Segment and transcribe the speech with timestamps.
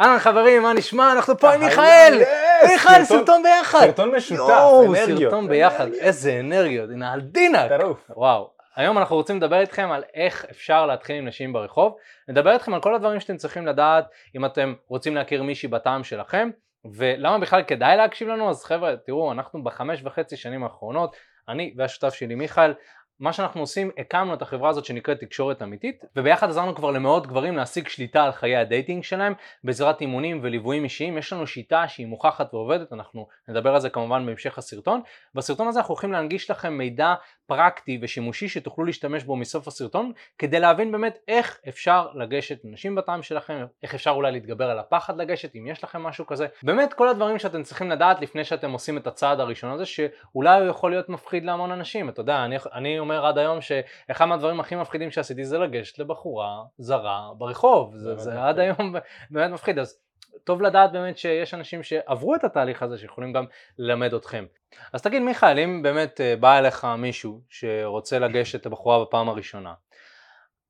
[0.00, 1.12] אהלן חברים, מה נשמע?
[1.12, 2.22] אנחנו פה עם מיכאל!
[2.68, 3.80] מיכאל, סרטון ביחד!
[3.80, 4.42] סרטון משותף,
[4.86, 5.18] אנרגיות.
[5.18, 7.68] סרטון ביחד, איזה אנרגיות, הנה על דינה!
[7.68, 8.10] טירוף.
[8.16, 8.50] וואו.
[8.76, 11.96] היום אנחנו רוצים לדבר איתכם על איך אפשר להתחיל עם נשים ברחוב.
[12.28, 14.04] נדבר איתכם על כל הדברים שאתם צריכים לדעת
[14.36, 16.50] אם אתם רוצים להכיר מישהי בטעם שלכם,
[16.94, 18.50] ולמה בכלל כדאי להקשיב לנו?
[18.50, 21.16] אז חבר'ה, תראו, אנחנו בחמש וחצי שנים האחרונות,
[21.48, 22.74] אני והשותף שלי מיכאל,
[23.20, 27.56] מה שאנחנו עושים, הקמנו את החברה הזאת שנקראת תקשורת אמיתית, וביחד עזרנו כבר למאות גברים
[27.56, 29.34] להשיג שליטה על חיי הדייטינג שלהם
[29.64, 31.18] בעזרת אימונים וליוויים אישיים.
[31.18, 35.00] יש לנו שיטה שהיא מוכחת ועובדת, אנחנו נדבר על זה כמובן בהמשך הסרטון.
[35.34, 37.14] בסרטון הזה אנחנו הולכים להנגיש לכם מידע
[37.46, 43.22] פרקטי ושימושי שתוכלו להשתמש בו מסוף הסרטון, כדי להבין באמת איך אפשר לגשת לנשים בטעם
[43.22, 46.46] שלכם, איך אפשר אולי להתגבר על הפחד לגשת, אם יש לכם משהו כזה.
[46.62, 50.68] באמת כל הדברים שאתם צריכים לדעת לפני שאתם עושים את הצעד הראשון הזה, שאולי הוא
[50.68, 52.08] יכול להיות מפחיד להמון אנשים.
[52.08, 56.62] אתה יודע, אני, אני אומר עד היום שאחד מהדברים הכי מפחידים שעשיתי זה לגשת לבחורה
[56.78, 58.94] זרה ברחוב, זה, זה עד היום
[59.30, 59.98] באמת מפחיד, אז
[60.44, 63.44] טוב לדעת באמת שיש אנשים שעברו את התהליך הזה שיכולים גם
[63.78, 64.44] ללמד אתכם.
[64.92, 69.74] אז תגיד מיכאל, אם באמת אה, בא אליך מישהו שרוצה לגשת לבחורה בפעם הראשונה,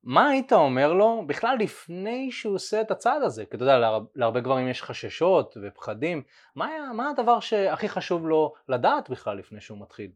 [0.03, 3.45] מה היית אומר לו בכלל לפני שהוא עושה את הצעד הזה?
[3.45, 6.23] כי אתה יודע, להר, להרבה גברים יש חששות ופחדים,
[6.55, 10.11] מה, מה הדבר שהכי חשוב לו לדעת בכלל לפני שהוא מתחיל?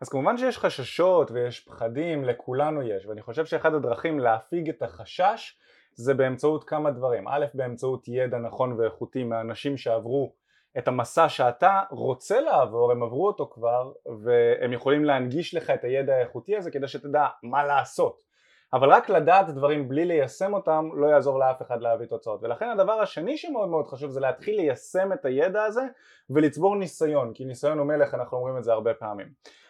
[0.00, 5.58] אז כמובן שיש חששות ויש פחדים, לכולנו יש, ואני חושב שאחד הדרכים להפיג את החשש
[5.94, 7.28] זה באמצעות כמה דברים.
[7.28, 10.32] א', באמצעות ידע נכון ואיכותי מאנשים שעברו
[10.78, 13.92] את המסע שאתה רוצה לעבור, הם עברו אותו כבר,
[14.24, 18.27] והם יכולים להנגיש לך את הידע האיכותי הזה כדי שתדע מה לעשות.
[18.72, 22.42] אבל רק לדעת דברים בלי ליישם אותם לא יעזור לאף אחד להביא תוצאות.
[22.42, 25.82] ולכן הדבר השני שמאוד מאוד חשוב זה להתחיל ליישם את הידע הזה
[26.30, 29.28] ולצבור ניסיון כי ניסיון הוא מלך אנחנו אומרים את זה הרבה פעמים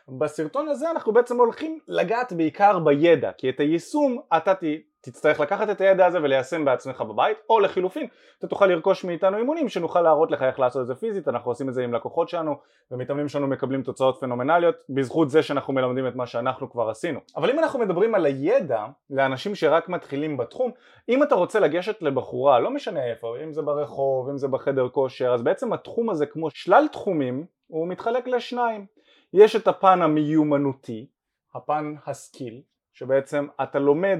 [0.08, 4.52] בסרטון הזה אנחנו בעצם הולכים לגעת בעיקר בידע כי את היישום אתה
[5.00, 8.06] תצטרך לקחת את הידע הזה וליישם בעצמך בבית או לחילופין
[8.38, 11.68] אתה תוכל לרכוש מאיתנו אימונים שנוכל להראות לך איך לעשות את זה פיזית אנחנו עושים
[11.68, 12.54] את זה עם לקוחות שלנו
[12.90, 17.20] ומתאמנים שלנו מקבלים תוצאות פנומנליות בזכות זה שאנחנו מלמדים את מה שאנחנו כבר עשינו.
[17.36, 20.70] אבל אם אנחנו מדברים על הידע לאנשים שרק מתחילים בתחום
[21.08, 25.34] אם אתה רוצה לגשת לבחורה לא משנה איפה אם זה ברחוב אם זה בחדר כושר
[25.34, 28.86] אז בעצם התחום הזה כמו שלל תחומים הוא מתחלק לשניים
[29.32, 31.06] יש את הפן המיומנותי
[31.54, 32.62] הפן ה skill
[32.92, 34.18] שבעצם אתה לומד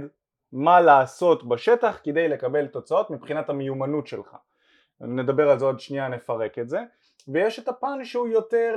[0.52, 4.36] מה לעשות בשטח כדי לקבל תוצאות מבחינת המיומנות שלך.
[5.00, 6.78] נדבר על זה עוד שנייה, נפרק את זה.
[7.28, 8.76] ויש את הפן שהוא יותר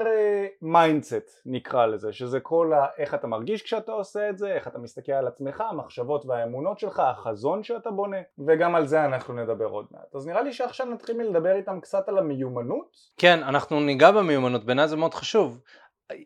[0.62, 2.86] mindset uh, נקרא לזה, שזה כל ה...
[2.98, 7.00] איך אתה מרגיש כשאתה עושה את זה, איך אתה מסתכל על עצמך, המחשבות והאמונות שלך,
[7.00, 8.18] החזון שאתה בונה,
[8.48, 10.16] וגם על זה אנחנו נדבר עוד מעט.
[10.16, 12.96] אז נראה לי שעכשיו נתחיל מלדבר איתם קצת על המיומנות.
[13.18, 15.62] כן, אנחנו ניגע במיומנות, בעיניי זה מאוד חשוב.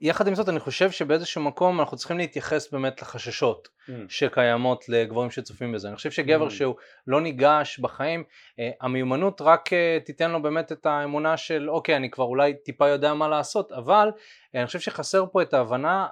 [0.01, 3.91] יחד עם זאת אני חושב שבאיזשהו מקום אנחנו צריכים להתייחס באמת לחששות mm.
[4.09, 5.87] שקיימות לגברים שצופים בזה.
[5.87, 6.49] אני חושב שגבר mm.
[6.49, 6.75] שהוא
[7.07, 8.23] לא ניגש בחיים,
[8.59, 12.87] אה, המיומנות רק אה, תיתן לו באמת את האמונה של אוקיי אני כבר אולי טיפה
[12.87, 14.11] יודע מה לעשות, אבל
[14.55, 16.07] אה, אני חושב שחסר פה את ההבנה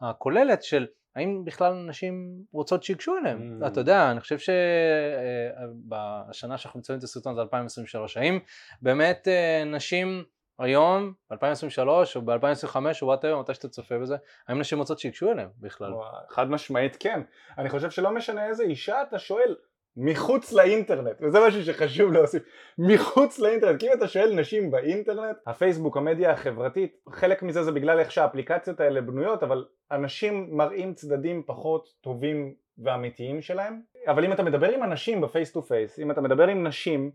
[0.00, 3.60] הכוללת של האם בכלל נשים רוצות שיגשו אליהם?
[3.62, 3.66] Mm.
[3.66, 4.38] אתה יודע, אני חושב
[5.88, 8.38] שבשנה שאנחנו מציינים את הסרטון זה 2023, האם
[8.82, 9.28] באמת
[9.66, 10.24] נשים
[10.58, 14.16] היום, ב-2023 או ב-2025 או וואטאבר, מתי שאתה צופה בזה,
[14.48, 15.92] האם נשים רוצות שיגשו אליהם בכלל?
[16.28, 17.20] חד משמעית כן.
[17.58, 19.56] אני חושב שלא משנה איזה אישה אתה שואל,
[19.96, 22.42] מחוץ לאינטרנט, וזה משהו שחשוב להוסיף,
[22.78, 27.98] מחוץ לאינטרנט, כי אם אתה שואל נשים באינטרנט, הפייסבוק, המדיה החברתית, חלק מזה זה בגלל
[27.98, 34.42] איך שהאפליקציות האלה בנויות, אבל אנשים מראים צדדים פחות טובים ואמיתיים שלהם, אבל אם אתה
[34.42, 37.10] מדבר עם אנשים ב face to face, אם אתה מדבר עם נשים,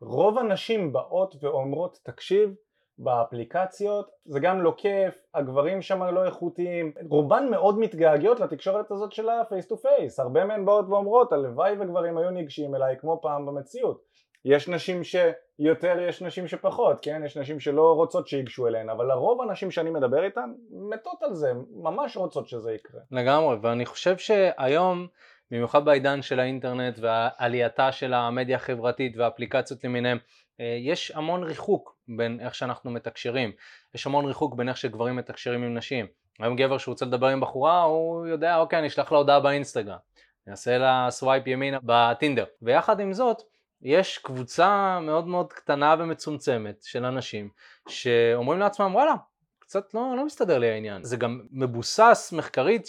[0.00, 2.54] רוב הנשים באות ואומרות, תקשיב,
[2.98, 9.28] באפליקציות, זה גם לא כיף, הגברים שם לא איכותיים, רובן מאוד מתגעגעות לתקשורת הזאת של
[9.28, 13.46] ה face to face, הרבה מהן באות ואומרות הלוואי וגברים היו ניגשים אליי כמו פעם
[13.46, 14.02] במציאות,
[14.44, 17.22] יש נשים שיותר, יש נשים שפחות, כן?
[17.24, 21.52] יש נשים שלא רוצות שיגשו אליהן, אבל לרוב הנשים שאני מדבר איתן מתות על זה,
[21.70, 23.00] ממש רוצות שזה יקרה.
[23.10, 25.06] לגמרי, ואני חושב שהיום
[25.50, 30.18] במיוחד בעידן של האינטרנט ועלייתה של המדיה החברתית והאפליקציות למיניהם
[30.60, 33.52] אה, יש המון ריחוק בין איך שאנחנו מתקשרים,
[33.94, 36.06] יש המון ריחוק בין איך שגברים מתקשרים עם נשים.
[36.38, 39.98] היום גבר שרוצה לדבר עם בחורה הוא יודע אוקיי אני אשלח לה הודעה באינסטגרם,
[40.46, 42.44] אני אעשה לה swipe ימינה בטינדר.
[42.62, 43.42] ויחד עם זאת
[43.82, 47.48] יש קבוצה מאוד מאוד קטנה ומצומצמת של אנשים
[47.88, 49.14] שאומרים לעצמם וואלה
[49.58, 51.04] קצת לא, לא מסתדר לי העניין.
[51.04, 52.86] זה גם מבוסס מחקרית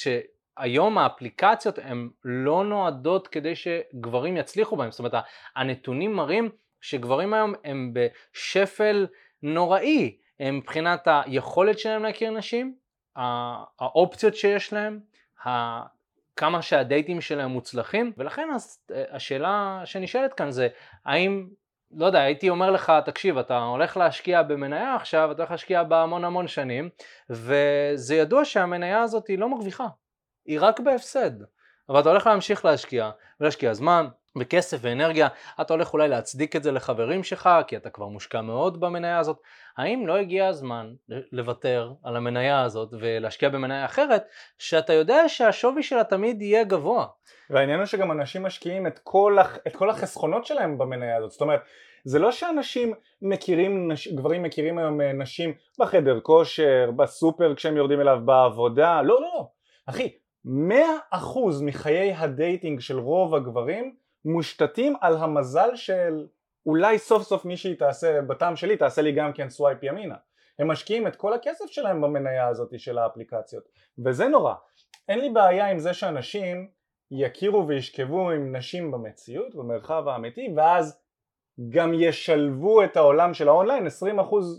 [0.58, 5.14] שהיום האפליקציות הן לא נועדות כדי שגברים יצליחו בהן, זאת אומרת
[5.56, 6.50] הנתונים מראים
[6.82, 9.08] שגברים היום הם בשפל
[9.44, 10.18] נוראי.
[10.40, 12.76] מבחינת היכולת שלהם להכיר נשים,
[13.80, 15.00] האופציות שיש להם,
[16.36, 18.48] כמה שהדייטים שלהם מוצלחים, ולכן
[19.12, 20.68] השאלה שנשאלת כאן זה
[21.06, 21.48] האם
[21.92, 26.04] לא יודע, הייתי אומר לך, תקשיב, אתה הולך להשקיע במניה עכשיו, אתה הולך להשקיע בה
[26.04, 26.90] המון המון שנים,
[27.30, 29.88] וזה ידוע שהמניה הזאת היא לא מרוויחה,
[30.48, 31.32] היא רק בהפסד.
[31.90, 33.10] אבל אתה הולך להמשיך להשקיע,
[33.40, 34.08] ולהשקיע זמן,
[34.40, 35.28] וכסף ואנרגיה,
[35.62, 39.38] אתה הולך אולי להצדיק את זה לחברים שלך, כי אתה כבר מושקע מאוד במניה הזאת.
[39.78, 40.94] האם לא הגיע הזמן
[41.32, 44.24] לוותר על המניה הזאת ולהשקיע במניה אחרת,
[44.58, 47.06] שאתה יודע שהשווי שלה תמיד יהיה גבוה?
[47.50, 49.58] והעניין הוא שגם אנשים משקיעים את כל, הח...
[49.68, 51.62] את כל החסכונות שלהם במניה הזאת, זאת אומרת
[52.04, 54.08] זה לא שאנשים מכירים, נש...
[54.08, 59.48] גברים מכירים היום אה, נשים בחדר כושר, בסופר כשהם יורדים אליו בעבודה, לא לא לא,
[59.86, 60.50] אחי, 100%
[61.62, 63.96] מחיי הדייטינג של רוב הגברים
[64.26, 66.28] מושתתים על המזל של
[66.66, 70.16] אולי סוף סוף מישהי תעשה, בטעם שלי תעשה לי גם כן swipe ימינה.
[70.60, 73.64] הם משקיעים את כל הכסף שלהם במניה הזאת של האפליקציות
[74.06, 74.54] וזה נורא.
[75.10, 76.68] אין לי בעיה עם זה שאנשים
[77.12, 81.02] יכירו וישכבו עם נשים במציאות, במרחב האמיתי, ואז
[81.70, 83.90] גם ישלבו את העולם של האונליין, 20%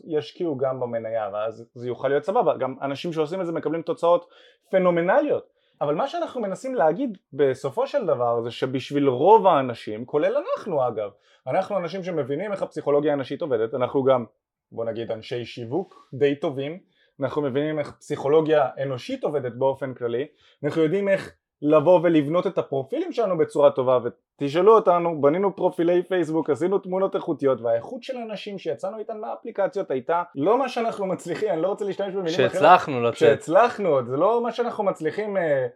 [0.06, 2.56] ישקיעו גם במניה, ואז זה יוכל להיות סבבה.
[2.56, 4.28] גם אנשים שעושים את זה מקבלים תוצאות
[4.70, 5.57] פנומנליות.
[5.80, 11.10] אבל מה שאנחנו מנסים להגיד בסופו של דבר זה שבשביל רוב האנשים, כולל אנחנו אגב,
[11.46, 14.24] אנחנו אנשים שמבינים איך הפסיכולוגיה הנשית עובדת, אנחנו גם
[14.72, 16.78] בוא נגיד אנשי שיווק די טובים,
[17.20, 20.26] אנחנו מבינים איך פסיכולוגיה אנושית עובדת באופן כללי,
[20.64, 26.50] אנחנו יודעים איך לבוא ולבנות את הפרופילים שלנו בצורה טובה ותשאלו אותנו, בנינו פרופילי פייסבוק,
[26.50, 31.62] עשינו תמונות איכותיות והאיכות של אנשים שיצאנו איתן מהאפליקציות הייתה לא מה שאנחנו מצליחים, אני
[31.62, 35.66] לא רוצה להשתמש במילים אחרות, שהצלחנו לצאת, שהצלחנו, זה לא מה שאנחנו מצליחים אה,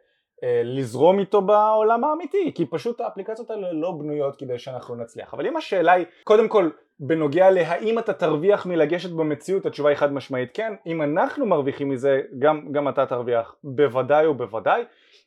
[0.44, 5.34] אה, לזרום איתו בעולם האמיתי כי פשוט האפליקציות האלה לא בנויות כדי שאנחנו נצליח.
[5.34, 6.70] אבל אם השאלה היא קודם כל
[7.04, 10.72] בנוגע להאם אתה תרוויח מלגשת במציאות התשובה היא חד משמעית כן.
[10.86, 13.54] אם אנחנו מרוויחים מזה גם, גם אתה תרוויח.
[13.64, 14.82] בוודאי ובוודאי.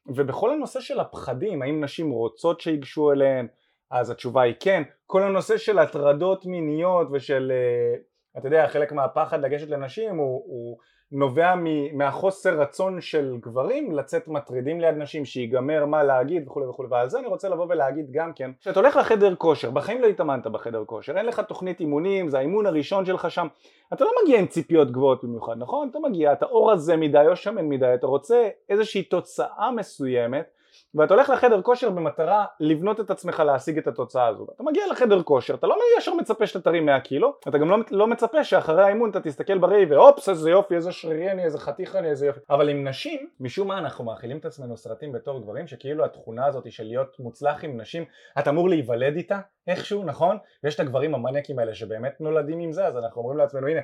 [0.08, 3.48] ובכל הנושא של הפחדים האם נשים רוצות שיגשו אליהן
[3.92, 4.84] אז התשובה היא כן.
[5.08, 7.98] כל הנושא של הטרדות מיניות ושל אה,
[8.38, 10.78] אתה יודע חלק מהפחד לגשת לנשים הוא, הוא
[11.12, 11.54] נובע
[11.94, 17.20] מהחוסר רצון של גברים לצאת מטרידים ליד נשים שיגמר מה להגיד וכולי וכולי ועל זה
[17.20, 21.18] אני רוצה לבוא ולהגיד גם כן כשאתה הולך לחדר כושר בחיים לא התאמנת בחדר כושר
[21.18, 23.48] אין לך תוכנית אימונים זה האימון הראשון שלך שם
[23.94, 25.90] אתה לא מגיע עם ציפיות גבוהות במיוחד נכון?
[25.92, 30.50] אתה מגיע אתה אור הזה מדי או שמן מדי אתה רוצה איזושהי תוצאה מסוימת
[30.96, 35.24] ואתה הולך לחדר כושר במטרה לבנות את עצמך להשיג את התוצאה הזו אתה מגיע לחדר
[35.24, 38.84] כושר, אתה לא ישר מצפה שאתה תרים 100 קילו אתה גם לא, לא מצפה שאחרי
[38.84, 42.40] האימון אתה תסתכל בראי ואופס איזה יופי, איזה שרירי אני, איזה חתיך אני, איזה יופי
[42.50, 46.72] אבל עם נשים, משום מה אנחנו מאכילים את עצמנו סרטים בתור גברים שכאילו התכונה הזאת
[46.72, 48.06] של להיות מוצלח עם נשים
[48.40, 50.38] אתה אמור להיוולד איתה איכשהו, נכון?
[50.64, 53.82] ויש את הגברים המניאקים האלה שבאמת נולדים עם זה אז אנחנו אומרים לעצמנו הנה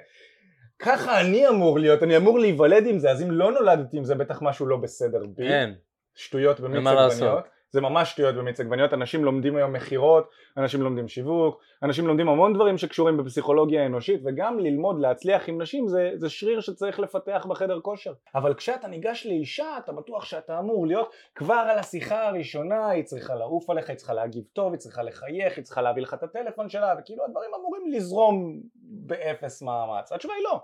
[0.80, 4.16] ככה אני אמור להיות, אני אמור להיוולד עם זה, אז אם לא נולדתי עם זה
[4.16, 5.48] בטח משהו לא בסדר בי.
[5.48, 5.72] כן.
[6.16, 11.62] שטויות במיץ עגבניות, זה ממש שטויות במיץ עגבניות, אנשים לומדים היום מכירות, אנשים לומדים שיווק,
[11.84, 16.60] אנשים לומדים המון דברים שקשורים בפסיכולוגיה האנושית וגם ללמוד להצליח עם נשים זה, זה שריר
[16.60, 18.14] שצריך לפתח בחדר כושר.
[18.36, 23.36] אבל כשאתה ניגש לאישה אתה בטוח שאתה אמור להיות כבר על השיחה הראשונה היא צריכה
[23.36, 26.70] לעוף עליך, היא צריכה להגיב טוב, היא צריכה לחייך, היא צריכה להביא לך את הטלפון
[26.70, 30.62] שלה וכאילו הדברים אמורים לזרום באפס מאמץ, התשובה היא לא.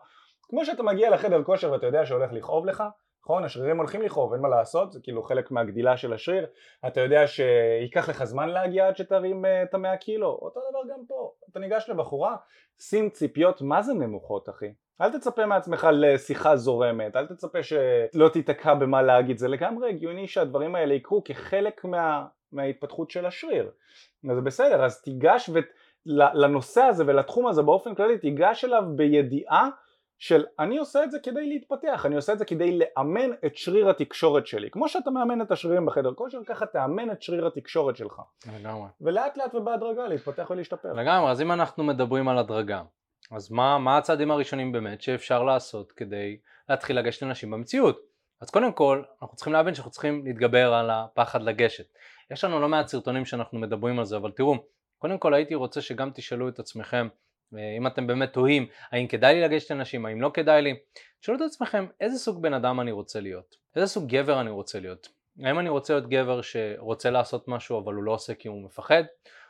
[0.50, 2.84] כמו שאתה מגיע לחדר כושר ואתה יודע שהולך לכאוב לך
[3.28, 3.44] נכון?
[3.44, 6.46] השרירים הולכים לכאוב, אין מה לעשות, זה כאילו חלק מהגדילה של השריר,
[6.88, 11.00] אתה יודע שייקח לך זמן להגיע עד שתרים uh, את המאה קילו, אותו דבר גם
[11.08, 12.36] פה, אתה ניגש לבחורה,
[12.80, 18.74] שים ציפיות מה זה נמוכות אחי, אל תצפה מעצמך לשיחה זורמת, אל תצפה שלא תיתקע
[18.74, 23.72] במה להגיד, זה לגמרי הגיוני שהדברים האלה יקרו כחלק מה, מההתפתחות של השריר,
[24.36, 25.60] זה בסדר, אז תיגש ו...
[26.34, 29.70] לנושא הזה ולתחום הזה באופן כללי, תיגש אליו בידיעה
[30.20, 33.90] של אני עושה את זה כדי להתפתח, אני עושה את זה כדי לאמן את שריר
[33.90, 34.70] התקשורת שלי.
[34.72, 38.22] כמו שאתה מאמן את השרירים בחדר כושר, ככה תאמן את שריר התקשורת שלך.
[38.60, 38.88] לגמרי.
[39.02, 40.94] ולאט לאט ובהדרגה להתפתח ולהשתפר.
[40.94, 42.82] לגמרי, אז אם אנחנו מדברים על הדרגה,
[43.32, 46.38] אז מה, מה הצעדים הראשונים באמת שאפשר לעשות כדי
[46.70, 48.00] להתחיל לגשת לנשים במציאות?
[48.42, 51.86] אז קודם כל, אנחנו צריכים להבין שאנחנו צריכים להתגבר על הפחד לגשת.
[52.32, 54.56] יש לנו לא מעט סרטונים שאנחנו מדברים על זה, אבל תראו,
[54.98, 57.08] קודם כל הייתי רוצה שגם תשאלו את עצמכם
[57.78, 60.76] אם אתם באמת תוהים האם כדאי לי לגשת לנשים, האם לא כדאי לי,
[61.20, 64.80] תשאלו את עצמכם איזה סוג בן אדם אני רוצה להיות, איזה סוג גבר אני רוצה
[64.80, 65.08] להיות.
[65.44, 69.04] האם אני רוצה להיות גבר שרוצה לעשות משהו אבל הוא לא עושה כי הוא מפחד,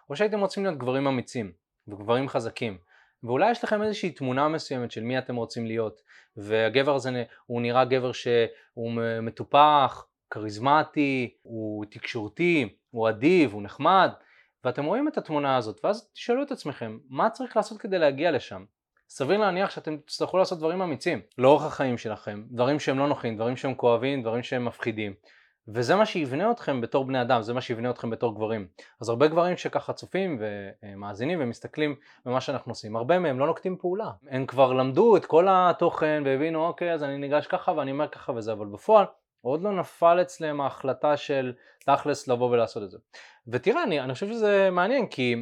[0.09, 1.51] או שהייתם רוצים להיות גברים אמיצים
[1.87, 2.77] וגברים חזקים.
[3.23, 6.01] ואולי יש לכם איזושהי תמונה מסוימת של מי אתם רוצים להיות,
[6.37, 14.11] והגבר הזה הוא נראה גבר שהוא מטופח, כריזמטי, הוא תקשורתי, הוא אדיב, הוא נחמד,
[14.67, 18.63] ואתם רואים את התמונה הזאת, ואז תשאלו את עצמכם, מה צריך לעשות כדי להגיע לשם?
[19.09, 23.57] סביר להניח שאתם תצטרכו לעשות דברים אמיצים לאורך החיים שלכם, דברים שהם לא נוחים, דברים
[23.57, 25.13] שהם כואבים, דברים שהם מפחידים.
[25.67, 28.67] וזה מה שיבנה אתכם בתור בני אדם, זה מה שיבנה אתכם בתור גברים.
[29.01, 31.95] אז הרבה גברים שככה צופים ומאזינים ומסתכלים
[32.25, 34.09] במה שאנחנו עושים, הרבה מהם לא נוקטים פעולה.
[34.29, 38.31] הם כבר למדו את כל התוכן והבינו, אוקיי, אז אני ניגש ככה ואני אומר ככה
[38.31, 39.05] וזה, אבל בפועל
[39.47, 41.53] עוד לא נפל אצלם ההחלטה של
[41.85, 42.97] תכלס לבוא ולעשות את זה.
[43.47, 45.35] ותראה, אני, אני חושב שזה מעניין, כי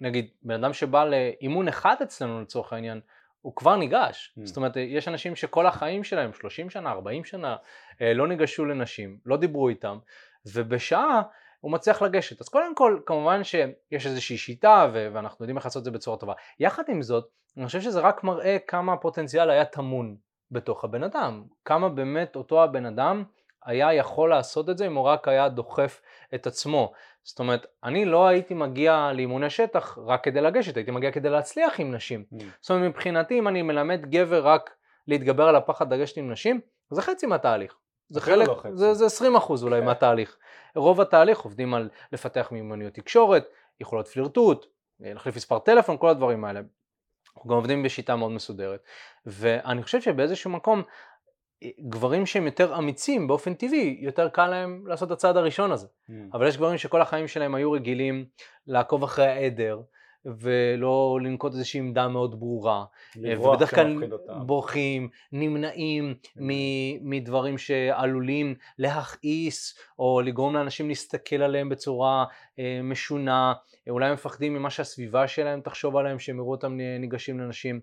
[0.00, 3.00] נגיד בן אדם שבא לאימון אחד אצלנו לצורך העניין,
[3.40, 4.34] הוא כבר ניגש.
[4.38, 4.46] Mm.
[4.46, 7.56] זאת אומרת, יש אנשים שכל החיים שלהם, 30 שנה, 40 שנה,
[8.02, 9.98] אה, לא ניגשו לנשים, לא דיברו איתם,
[10.54, 11.22] ובשעה
[11.60, 12.40] הוא מצליח לגשת.
[12.40, 16.32] אז קודם כל, כמובן שיש איזושהי שיטה, ואנחנו יודעים איך לעשות את זה בצורה טובה.
[16.60, 20.16] יחד עם זאת, אני חושב שזה רק מראה כמה הפוטנציאל היה טמון
[20.50, 21.44] בתוך הבן אדם.
[21.64, 23.24] כמה באמת אותו הבן אדם
[23.64, 26.00] היה יכול לעשות את זה אם הוא רק היה דוחף
[26.34, 26.92] את עצמו.
[27.24, 31.80] זאת אומרת, אני לא הייתי מגיע לאימוני שטח רק כדי לגשת, הייתי מגיע כדי להצליח
[31.80, 32.24] עם נשים.
[32.32, 32.36] Mm.
[32.60, 34.70] זאת אומרת, מבחינתי, אם אני מלמד גבר רק
[35.08, 36.60] להתגבר על הפחד לגשת עם נשים,
[36.90, 37.74] זה חצי מהתהליך.
[38.08, 39.86] זה חלק, לא זה, זה 20 אחוז אולי כן.
[39.86, 40.36] מהתהליך.
[40.76, 43.48] רוב התהליך עובדים על לפתח מיומנויות תקשורת,
[43.80, 44.66] יכולות פלירטוט,
[45.00, 46.60] להחליף מספר טלפון, כל הדברים האלה.
[47.36, 48.82] אנחנו גם עובדים בשיטה מאוד מסודרת.
[49.26, 50.82] ואני חושב שבאיזשהו מקום
[51.80, 55.86] גברים שהם יותר אמיצים באופן טבעי, יותר קל להם לעשות את הצעד הראשון הזה.
[55.86, 56.12] Mm.
[56.32, 58.24] אבל יש גברים שכל החיים שלהם היו רגילים
[58.66, 59.80] לעקוב אחרי העדר,
[60.24, 62.84] ולא לנקוט איזושהי עמדה מאוד ברורה.
[63.16, 64.02] ובדרך כלל
[64.46, 66.40] בורחים, נמנעים mm.
[67.00, 72.24] מדברים שעלולים להכעיס, או לגרום לאנשים להסתכל עליהם בצורה
[72.58, 73.52] אה, משונה,
[73.88, 77.80] אולי מפחדים ממה שהסביבה שלהם תחשוב עליהם, שהם יראו אותם ניגשים לנשים.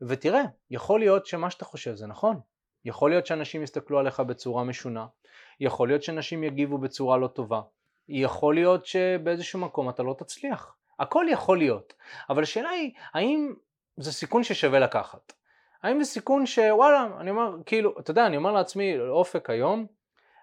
[0.00, 2.40] ותראה, יכול להיות שמה שאתה חושב זה נכון.
[2.86, 5.06] יכול להיות שאנשים יסתכלו עליך בצורה משונה,
[5.60, 7.60] יכול להיות שאנשים יגיבו בצורה לא טובה,
[8.08, 11.94] יכול להיות שבאיזשהו מקום אתה לא תצליח, הכל יכול להיות,
[12.30, 13.54] אבל השאלה היא האם
[13.96, 15.32] זה סיכון ששווה לקחת,
[15.82, 19.86] האם זה סיכון שוואלה, אני אומר, כאילו, אתה יודע, אני אומר לעצמי, אופק היום,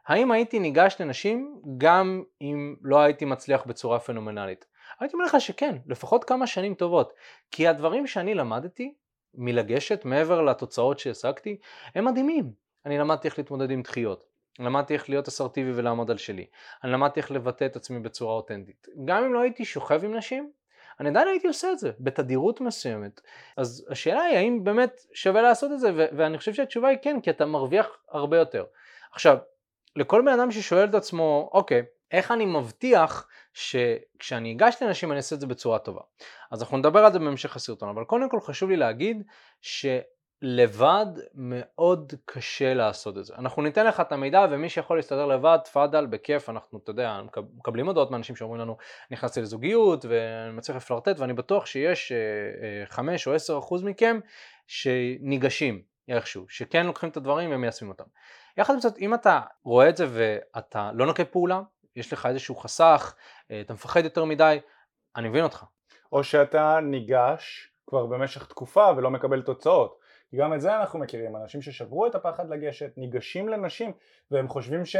[0.07, 4.65] האם הייתי ניגש לנשים גם אם לא הייתי מצליח בצורה פנומנלית?
[4.99, 7.13] הייתי אומר לך שכן, לפחות כמה שנים טובות,
[7.51, 8.93] כי הדברים שאני למדתי
[9.35, 11.57] מלגשת מעבר לתוצאות שהשגתי
[11.95, 12.51] הם מדהימים.
[12.85, 14.25] אני למדתי איך להתמודד עם דחיות,
[14.59, 16.45] למדתי איך להיות אסרטיבי ולעמוד על שלי,
[16.83, 18.87] אני למדתי איך לבטא את עצמי בצורה אותנטית.
[19.05, 20.51] גם אם לא הייתי שוכב עם נשים,
[20.99, 23.21] אני עדיין הייתי עושה את זה בתדירות מסוימת.
[23.57, 27.21] אז השאלה היא האם באמת שווה לעשות את זה, ו- ואני חושב שהתשובה היא כן,
[27.21, 28.65] כי אתה מרוויח הרבה יותר.
[29.11, 29.37] עכשיו,
[29.95, 31.81] לכל בן אדם ששואל את עצמו, אוקיי,
[32.13, 36.01] איך אני מבטיח שכשאני אגש לאנשים אני אעשה את זה בצורה טובה.
[36.51, 39.23] אז אנחנו נדבר על זה בהמשך הסרטון, אבל קודם כל חשוב לי להגיד
[39.61, 43.33] שלבד מאוד קשה לעשות את זה.
[43.37, 47.21] אנחנו ניתן לך את המידע ומי שיכול להסתדר לבד, תפאדל, בכיף, אנחנו, אתה יודע,
[47.57, 48.77] מקבלים הודעות מאנשים שאומרים לנו,
[49.11, 52.11] נכנסתי לזוגיות ואני מצליח לפלרטט ואני בטוח שיש
[52.85, 54.19] 5 אה, או 10 אחוז מכם
[54.67, 58.03] שניגשים איכשהו, שכן לוקחים את הדברים ומיישמים אותם.
[58.57, 61.61] יחד עם זאת, אם אתה רואה את זה ואתה לא נוקט פעולה,
[61.95, 63.15] יש לך איזשהו חסך,
[63.51, 64.59] אה, אתה מפחד יותר מדי,
[65.15, 65.63] אני מבין אותך.
[66.11, 69.99] או שאתה ניגש כבר במשך תקופה ולא מקבל תוצאות.
[70.35, 73.91] גם את זה אנחנו מכירים, אנשים ששברו את הפחד לגשת, ניגשים לנשים
[74.31, 74.95] והם חושבים ש...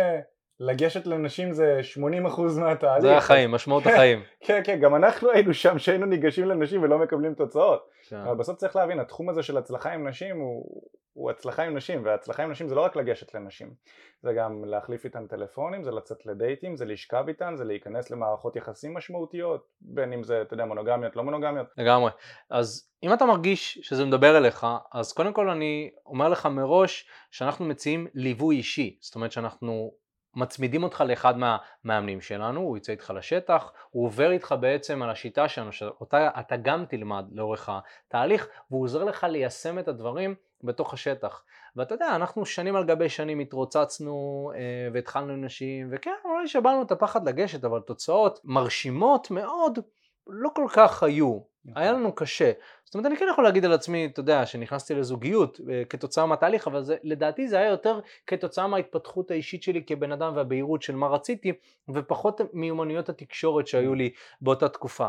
[0.65, 3.01] לגשת לנשים זה 80% מהתהליך.
[3.01, 4.24] זה החיים, משמעות החיים.
[4.39, 7.89] כן, כן, גם אנחנו היינו שם שהיינו ניגשים לנשים ולא מקבלים תוצאות.
[8.10, 8.15] כן.
[8.17, 10.82] אבל בסוף צריך להבין, התחום הזה של הצלחה עם נשים הוא,
[11.13, 13.74] הוא הצלחה עם נשים, והצלחה עם נשים זה לא רק לגשת לנשים,
[14.22, 18.93] זה גם להחליף איתן טלפונים, זה לצאת לדייטים, זה לשכב איתן, זה להיכנס למערכות יחסים
[18.93, 21.67] משמעותיות, בין אם זה, אתה יודע, מונוגמיות, לא מונוגמיות.
[21.77, 22.12] לגמרי.
[22.50, 27.65] אז אם אתה מרגיש שזה מדבר אליך, אז קודם כל אני אומר לך מראש שאנחנו
[27.65, 29.91] מציעים ליווי אישי, זאת אומרת שאנחנו
[30.35, 35.49] מצמידים אותך לאחד מהמאמנים שלנו, הוא יצא איתך לשטח, הוא עובר איתך בעצם על השיטה
[35.49, 37.69] שלנו, שאותה אתה גם תלמד לאורך
[38.07, 41.43] התהליך, והוא עוזר לך ליישם את הדברים בתוך השטח.
[41.75, 46.81] ואתה יודע, אנחנו שנים על גבי שנים התרוצצנו אה, והתחלנו עם נשים, וכן, אולי שבלנו
[46.81, 49.79] את הפחד לגשת, אבל תוצאות מרשימות מאוד
[50.27, 51.52] לא כל כך היו.
[51.65, 51.82] נכון.
[51.82, 52.51] היה לנו קשה.
[52.93, 56.67] זאת אומרת, אני כן יכול להגיד על עצמי, אתה יודע, שנכנסתי לזוגיות uh, כתוצאה מהתהליך,
[56.67, 61.08] אבל זה, לדעתי זה היה יותר כתוצאה מההתפתחות האישית שלי כבן אדם והבהירות של מה
[61.08, 61.51] רציתי,
[61.89, 64.10] ופחות מיומנויות התקשורת שהיו לי
[64.41, 65.08] באותה תקופה.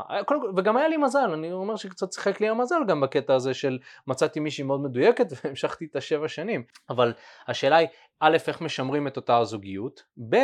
[0.57, 4.41] וגם היה לי מזל, אני אומר שקצת שיחק לי המזל גם בקטע הזה של מצאתי
[4.41, 6.63] מישהי מאוד מדויקת והמשכתי את השבע שנים.
[6.91, 7.13] אבל
[7.49, 7.89] השאלה היא,
[8.21, 10.37] א', איך משמרים את אותה הזוגיות, ב',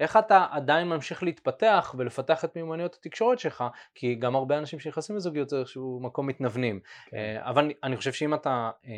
[0.00, 5.16] איך אתה עדיין ממשיך להתפתח ולפתח את מיומנויות התקשורת שלך, כי גם הרבה אנשים שנכנסים
[5.16, 6.80] לזוגיות זה איזשהו מקום מתנוונים.
[7.06, 7.16] כן.
[7.16, 8.92] אה, אבל אני חושב שאם אתה אה,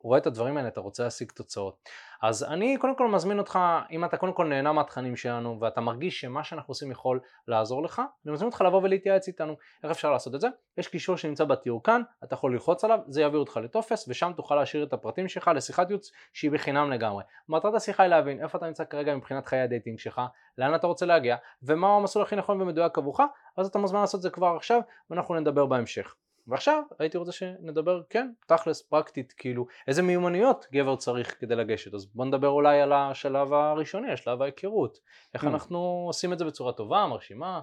[0.00, 1.88] רואה את הדברים האלה, אתה רוצה להשיג תוצאות.
[2.26, 3.58] אז אני קודם כל מזמין אותך,
[3.90, 8.02] אם אתה קודם כל נהנה מהתכנים שלנו ואתה מרגיש שמה שאנחנו עושים יכול לעזור לך,
[8.26, 9.56] אני מזמין אותך לבוא ולהתייעץ איתנו.
[9.82, 10.48] איך אפשר לעשות את זה?
[10.78, 14.54] יש קישור שנמצא בתיאור כאן, אתה יכול ללחוץ עליו, זה יעביר אותך לטופס ושם תוכל
[14.54, 17.24] להשאיר את הפרטים שלך לשיחת ייעוץ שהיא בחינם לגמרי.
[17.48, 20.20] מטרת השיחה היא להבין איפה אתה נמצא כרגע מבחינת חיי הדייטינג שלך,
[20.58, 23.20] לאן אתה רוצה להגיע ומהו המסלול הכי נכון ומדויק עבורך,
[23.56, 26.14] אז אתה מוזמן לעשות את זה כבר עכשיו ואנחנו נדבר בהמשך.
[26.46, 31.94] ועכשיו הייתי רוצה שנדבר, כן, תכלס, פרקטית, כאילו, איזה מיומנויות גבר צריך כדי לגשת.
[31.94, 34.98] אז בוא נדבר אולי על השלב הראשוני, השלב ההיכרות.
[35.34, 35.46] איך mm.
[35.46, 37.60] אנחנו עושים את זה בצורה טובה, מרשימה.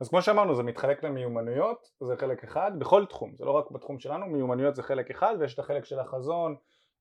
[0.00, 3.98] אז כמו שאמרנו, זה מתחלק למיומנויות, זה חלק אחד, בכל תחום, זה לא רק בתחום
[3.98, 6.56] שלנו, מיומנויות זה חלק אחד, ויש את החלק של החזון,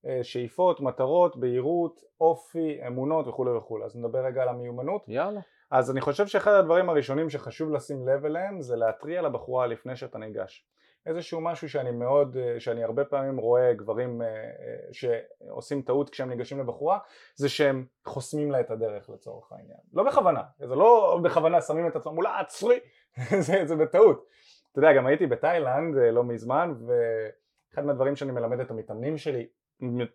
[0.07, 3.85] אה, שאיפות, מטרות, בהירות, אופי, אמונות וכולי וכולי.
[3.85, 5.05] אז נדבר רגע על המיומנות.
[5.07, 5.41] יאללה.
[5.71, 10.17] אז אני חושב שאחד הדברים הראשונים שחשוב לשים לב אליהם זה להתריע לבחורה לפני שאתה
[10.17, 10.65] ניגש.
[11.05, 14.43] איזשהו משהו שאני מאוד, אה, שאני הרבה פעמים רואה גברים אה, אה,
[14.91, 16.99] שעושים טעות כשהם ניגשים לבחורה
[17.35, 19.77] זה שהם חוסמים לה את הדרך לצורך העניין.
[19.93, 22.79] לא בכוונה, זה לא בכוונה שמים את עצמם מולה עצרי.
[23.47, 24.25] זה, זה בטעות.
[24.71, 29.47] אתה יודע גם הייתי בתאילנד לא מזמן ואחד מהדברים שאני מלמד את המתאמנים שלי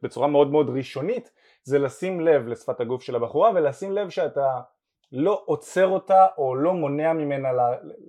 [0.03, 1.33] בצורה מאוד מאוד ראשונית
[1.63, 4.61] זה לשים לב לשפת הגוף של הבחורה ולשים לב שאתה
[5.13, 7.49] לא עוצר אותה או לא מונע ממנה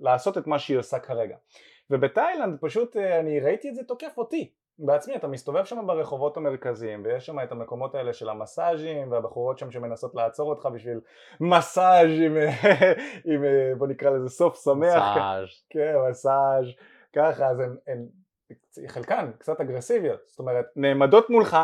[0.00, 1.36] לעשות את מה שהיא עושה כרגע
[1.92, 4.52] ובתאילנד פשוט אה, אני ראיתי את זה תוקף אותי.
[4.78, 9.70] בעצמי, אתה מסתובב שם ברחובות המרכזיים ויש שם את המקומות האלה של המסאז'ים והבחורות שם
[9.70, 11.00] שמנסות לעצור אותך בשביל
[11.40, 12.36] מסאז' עם,
[13.34, 15.16] עם אה, בוא נקרא לזה סוף שמח.
[15.16, 16.66] מסאז' כן מסאז'
[17.16, 18.06] ככה אז הן, הן
[18.86, 20.20] חלקן קצת אגרסיביות.
[20.26, 21.56] זאת אומרת נעמדות מולך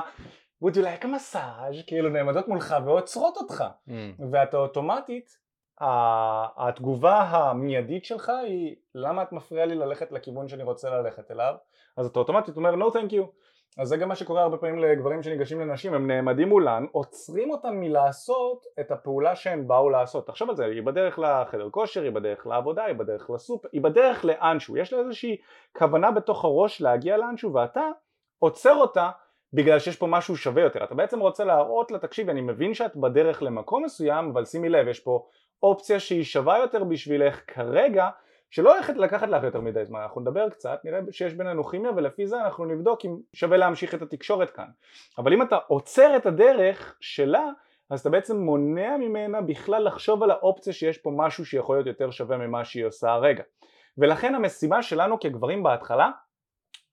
[0.64, 1.86] would you like a massage?
[1.86, 3.64] כאילו נעמדות מולך ועוצרות אותך.
[3.88, 3.92] Mm.
[4.32, 5.38] ואתה אוטומטית
[5.80, 11.54] התגובה המיידית שלך היא למה את מפריעה לי ללכת לכיוון שאני רוצה ללכת אליו?
[11.96, 13.24] אז אתה אוטומטית אומר no thank you.
[13.78, 17.80] אז זה גם מה שקורה הרבה פעמים לגברים שניגשים לנשים הם נעמדים מולן עוצרים אותם
[17.80, 20.26] מלעשות את הפעולה שהם באו לעשות.
[20.26, 24.24] תחשוב על זה היא בדרך לחדר כושר היא בדרך לעבודה היא בדרך לסופ היא בדרך
[24.24, 24.76] לאנשהו.
[24.76, 25.36] יש לה איזושהי
[25.78, 27.88] כוונה בתוך הראש להגיע לאנשהו ואתה
[28.38, 29.10] עוצר אותה
[29.52, 30.84] בגלל שיש פה משהו שווה יותר.
[30.84, 34.88] אתה בעצם רוצה להראות לה תקשיבי אני מבין שאת בדרך למקום מסוים אבל שימי לב
[34.88, 35.26] יש פה
[35.62, 38.08] אופציה שהיא שווה יותר בשבילך כרגע
[38.50, 42.26] שלא הולכת לקחת לך יותר מדי זמן, אנחנו נדבר קצת, נראה שיש בינינו כימיה ולפי
[42.26, 44.66] זה אנחנו נבדוק אם שווה להמשיך את התקשורת כאן.
[45.18, 47.44] אבל אם אתה עוצר את הדרך שלה,
[47.90, 52.10] אז אתה בעצם מונע ממנה בכלל לחשוב על האופציה שיש פה משהו שיכול להיות יותר
[52.10, 53.42] שווה ממה שהיא עושה הרגע.
[53.98, 56.10] ולכן המשימה שלנו כגברים בהתחלה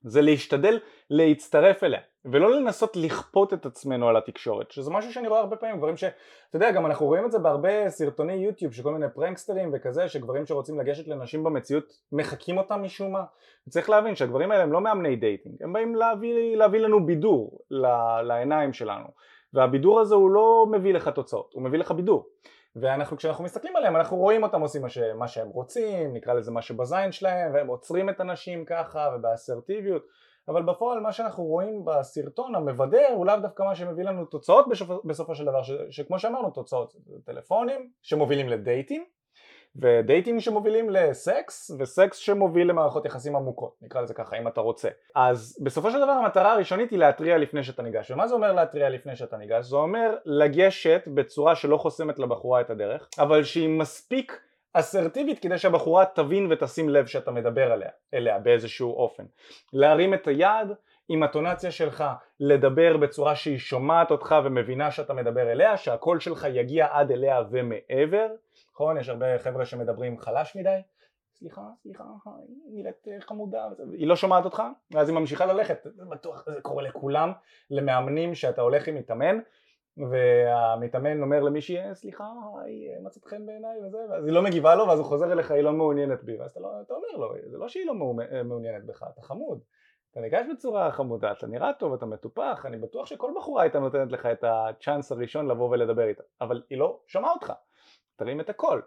[0.02, 2.00] זה להשתדל להצטרף אליה
[2.32, 6.04] ולא לנסות לכפות את עצמנו על התקשורת שזה משהו שאני רואה הרבה פעמים גברים ש...
[6.50, 10.10] אתה יודע גם אנחנו רואים את זה בהרבה סרטוני יוטיוב של כל מיני פרנקסטרים וכזה
[10.10, 13.24] שגברים שרוצים לגשת לנשים במציאות מחקים אותם משום מה.
[13.70, 17.60] צריך להבין שהגברים האלה הם לא מאמני דייטינג הם באים להביא, להביא לנו בידור
[18.24, 19.06] לעיניים שלנו.
[19.54, 22.26] והבידור הזה הוא לא מביא לך תוצאות הוא מביא לך בידור.
[22.76, 26.52] ואנחנו כשאנחנו מסתכלים עליהם אנחנו רואים אותם עושים מה, ש, מה שהם רוצים נקרא לזה
[26.52, 30.06] מה שבזין שלהם והם עוצרים את הנשים ככה ובאסרטיביות
[30.48, 35.02] אבל בפועל מה שאנחנו רואים בסרטון המבדר הוא לאו דווקא מה שמביא לנו תוצאות בסופו,
[35.06, 36.96] בסופו של דבר ש, שכמו שאמרנו תוצאות.
[37.26, 39.06] טלפונים שמובילים לדייטים
[39.76, 44.90] ודייטים שמובילים לסקס וסקס שמוביל למערכות יחסים עמוקות נקרא לזה ככה אם אתה רוצה.
[45.16, 48.12] אז בסופו של דבר המטרה הראשונית היא להתריע לפני שאתה ניגש.
[48.12, 49.66] ומה זה אומר להתריע לפני שאתה ניגש?
[49.66, 54.42] זה אומר לגשת בצורה שלא חוסמת לבחורה את הדרך אבל שהיא מספיק
[54.78, 59.24] אסרטיבית כדי שהבחורה תבין ותשים לב שאתה מדבר עליה, אליה באיזשהו אופן.
[59.74, 60.68] להרים את היד
[61.10, 62.04] עם הטונציה שלך,
[62.40, 68.28] לדבר בצורה שהיא שומעת אותך ומבינה שאתה מדבר אליה, שהקול שלך יגיע עד אליה ומעבר,
[68.74, 68.98] נכון?
[68.98, 70.80] יש הרבה חבר'ה שמדברים חלש מדי,
[71.34, 72.04] סליחה, סליחה,
[72.68, 77.32] היא נראית חמודה, היא לא שומעת אותך, ואז היא ממשיכה ללכת, בטוח, זה קורה לכולם,
[77.70, 79.40] למאמנים שאתה הולך עם מתאמן,
[79.98, 82.26] והמתאמן אומר למישהי אה, סליחה
[82.66, 85.62] היא מצאת חן בעיניי וזה ואז היא לא מגיבה לו ואז הוא חוזר אליך היא
[85.62, 87.94] לא מעוניינת בי ואז אתה, לא, אתה אומר לו זה לא שהיא לא
[88.44, 89.60] מעוניינת בך אתה חמוד.
[90.12, 94.12] אתה ניגש בצורה חמודה אתה נראה טוב אתה מטופח אני בטוח שכל בחורה הייתה נותנת
[94.12, 97.54] לך את הצ'אנס הראשון לבוא ולדבר איתה אבל היא לא שמעה אותך.
[98.16, 98.82] תרים את הקול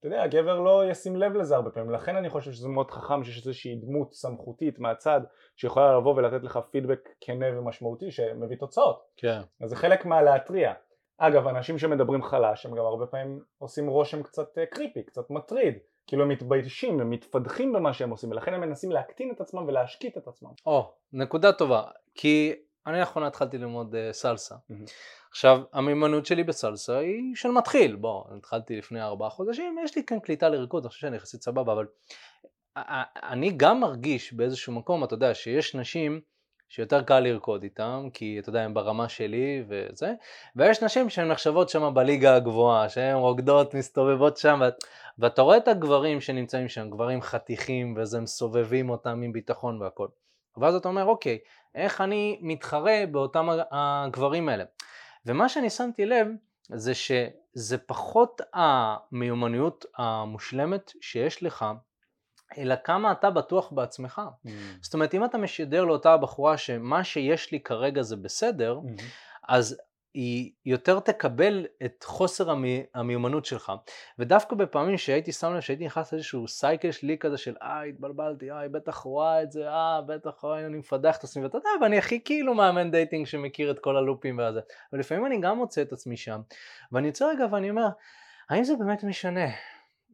[0.00, 3.24] אתה יודע, הגבר לא ישים לב לזה הרבה פעמים, לכן אני חושב שזה מאוד חכם
[3.24, 5.20] שיש איזושהי דמות סמכותית מהצד
[5.56, 9.02] שיכולה לבוא ולתת לך פידבק כנה ומשמעותי שמביא תוצאות.
[9.16, 9.40] כן.
[9.60, 10.72] אז זה חלק מהלהתריע.
[11.18, 15.78] אגב, אנשים שמדברים חלש הם גם הרבה פעמים עושים רושם קצת קריפי, אה, קצת מטריד.
[16.06, 20.16] כאילו הם מתביישים, הם מתפדחים במה שהם עושים, ולכן הם מנסים להקטין את עצמם ולהשקיט
[20.16, 20.50] את עצמם.
[20.66, 21.82] או, oh, נקודה טובה,
[22.14, 22.54] כי
[22.86, 24.54] אני לאחרונה התחלתי ללמוד uh, סלסה.
[24.54, 24.90] Mm-hmm.
[25.30, 30.20] עכשיו, המיומנות שלי בסלסה היא של מתחיל, בוא, התחלתי לפני ארבעה חודשים, יש לי כאן
[30.20, 31.86] קליטה לרקוד, אני חושב שאני יחסית סבבה, אבל
[33.22, 36.20] אני גם מרגיש באיזשהו מקום, אתה יודע, שיש נשים
[36.68, 40.12] שיותר קל לרקוד איתם, כי אתה יודע, הם ברמה שלי וזה,
[40.56, 44.60] ויש נשים שהן נחשבות שם בליגה הגבוהה, שהן רוקדות, מסתובבות שם,
[45.18, 50.08] ואתה רואה את הגברים שנמצאים שם, גברים חתיכים, וזה מסובבים אותם עם ביטחון והכל.
[50.60, 51.38] ואז אתה אומר, אוקיי,
[51.74, 54.64] איך אני מתחרה באותם הגברים האלה?
[55.26, 56.26] ומה שאני שמתי לב,
[56.74, 61.64] זה שזה פחות המיומנויות המושלמת שיש לך,
[62.58, 64.20] אלא כמה אתה בטוח בעצמך.
[64.46, 64.48] Mm.
[64.82, 69.02] זאת אומרת, אם אתה משדר לאותה בחורה שמה שיש לי כרגע זה בסדר, mm-hmm.
[69.48, 69.80] אז
[70.14, 73.72] היא יותר תקבל את חוסר המי, המיומנות שלך.
[74.18, 78.58] ודווקא בפעמים שהייתי שם לב, שהייתי נכנס לאיזשהו cycle שלי כזה של אה, התבלבלתי, אה,
[78.58, 81.98] היא בטח רואה את זה, אה, בטח, אה, אני מפדח את עצמי, ואתה יודע, ואני
[81.98, 84.60] הכי כאילו מאמן דייטינג שמכיר את כל הלופים והזה.
[84.92, 86.40] ולפעמים אני גם מוצא את עצמי שם,
[86.92, 87.88] ואני יוצא רגע ואני אומר,
[88.50, 89.46] האם זה באמת משנה?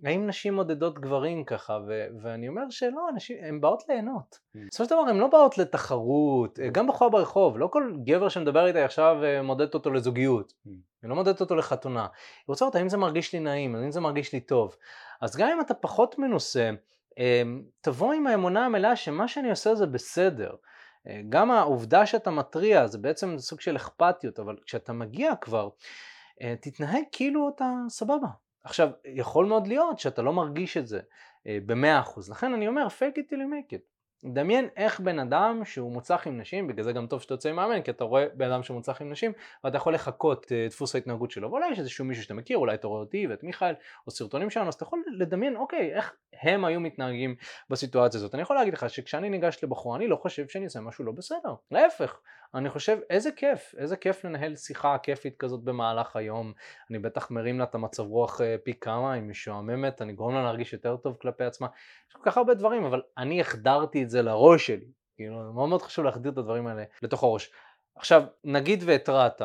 [0.05, 4.35] האם נשים מודדות גברים ככה, ו- ואני אומר שלא, נשים, הן באות ליהנות.
[4.35, 4.59] Mm.
[4.71, 6.63] בסופו של דבר הן לא באות לתחרות, mm.
[6.73, 10.71] גם בחורה ברחוב, לא כל גבר שמדבר איתה עכשיו אה, מודדת אותו לזוגיות, mm.
[11.03, 12.01] היא לא מודדת אותו לחתונה.
[12.03, 14.77] היא רוצה אותה, האם זה מרגיש לי נעים, האם זה מרגיש לי טוב.
[15.21, 16.71] אז גם אם אתה פחות מנוסה,
[17.19, 20.51] אמ, תבוא עם האמונה המלאה שמה שאני עושה זה בסדר.
[21.09, 25.69] אה, גם העובדה שאתה מתריע זה בעצם סוג של אכפתיות, אבל כשאתה מגיע כבר,
[26.43, 28.29] אה, תתנהג כאילו אתה סבבה.
[28.67, 31.01] עכשיו, יכול מאוד להיות שאתה לא מרגיש את זה
[31.47, 33.96] אה, במאה אחוז, לכן אני אומר, fake it till you make it.
[34.25, 37.57] דמיין איך בן אדם שהוא מוצלח עם נשים, בגלל זה גם טוב שאתה יוצא עם
[37.57, 39.33] מאמן, כי אתה רואה בן אדם שמוצלח עם נשים,
[39.65, 42.87] ואתה יכול לחקות uh, דפוס ההתנהגות שלו, ואולי יש איזשהו מישהו שאתה מכיר, אולי אתה
[42.87, 43.75] רואה אותי ואת מיכאל,
[44.07, 47.35] או סרטונים שלנו, אז אתה יכול לדמיין, אוקיי, איך הם היו מתנהגים
[47.71, 48.35] בסיטואציה הזאת.
[48.35, 51.55] אני יכול להגיד לך שכשאני ניגש לבחורה, אני לא חושב שאני אעשה משהו לא בסדר,
[51.71, 52.21] להפך,
[52.55, 56.53] אני חושב איזה כיף, איזה כיף לנהל שיחה כיפית כזאת במהלך היום,
[56.91, 60.43] אני בטח מרים לה את המצב רוח אה, פי כמה, היא משועממת, אני גורם לה
[60.43, 61.67] להרגיש יותר טוב כלפי עצמה,
[62.09, 65.83] יש כל כך הרבה דברים, אבל אני החדרתי את זה לראש שלי, כאילו מאוד מאוד
[65.83, 67.51] חשוב להחדיר את הדברים האלה לתוך הראש.
[67.97, 69.43] עכשיו, נגיד והתרעת,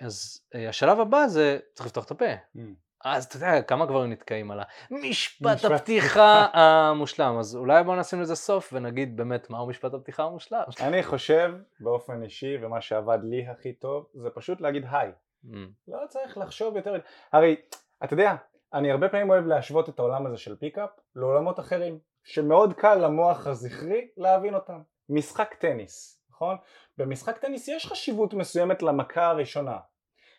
[0.00, 2.34] אז אה, השלב הבא זה צריך לפתוח את הפה.
[2.56, 2.60] Mm.
[3.04, 8.34] אז אתה יודע כמה גברים נתקעים על המשפט הפתיחה המושלם, אז אולי בוא נשים לזה
[8.34, 10.62] סוף ונגיד באמת מהו משפט הפתיחה המושלם.
[10.80, 15.12] אני חושב באופן אישי ומה שעבד לי הכי טוב זה פשוט להגיד היי.
[15.44, 15.48] Mm.
[15.88, 16.94] לא צריך לחשוב יותר,
[17.32, 17.56] הרי
[18.04, 18.34] אתה יודע,
[18.74, 23.46] אני הרבה פעמים אוהב להשוות את העולם הזה של pickup לעולמות אחרים, שמאוד קל למוח
[23.46, 24.80] הזכרי להבין אותם.
[25.08, 26.56] משחק טניס, נכון?
[26.98, 29.78] במשחק טניס יש חשיבות מסוימת למכה הראשונה.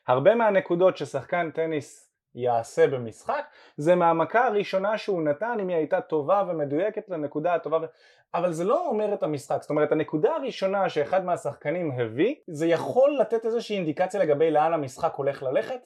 [0.08, 3.46] הרבה מהנקודות ששחקן טניס יעשה במשחק
[3.78, 7.86] זה מהמכה הראשונה שהוא נתן אם היא הייתה טובה ומדויקת לנקודה הטובה ו...
[8.34, 13.18] אבל זה לא אומר את המשחק זאת אומרת הנקודה הראשונה שאחד מהשחקנים הביא זה יכול
[13.22, 15.80] לתת איזושהי אינדיקציה לגבי לאן המשחק הולך ללכת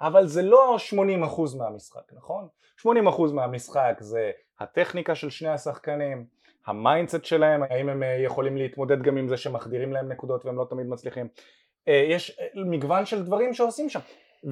[0.00, 2.48] אבל זה לא 80% מהמשחק נכון?
[2.80, 2.86] 80%
[3.34, 6.24] מהמשחק זה הטכניקה של שני השחקנים
[6.66, 10.56] ה mindset שלהם האם הם אה, יכולים להתמודד גם עם זה שמחדירים להם נקודות והם
[10.56, 11.28] לא תמיד מצליחים
[11.88, 14.00] אה, יש אה, מגוון של דברים שעושים שם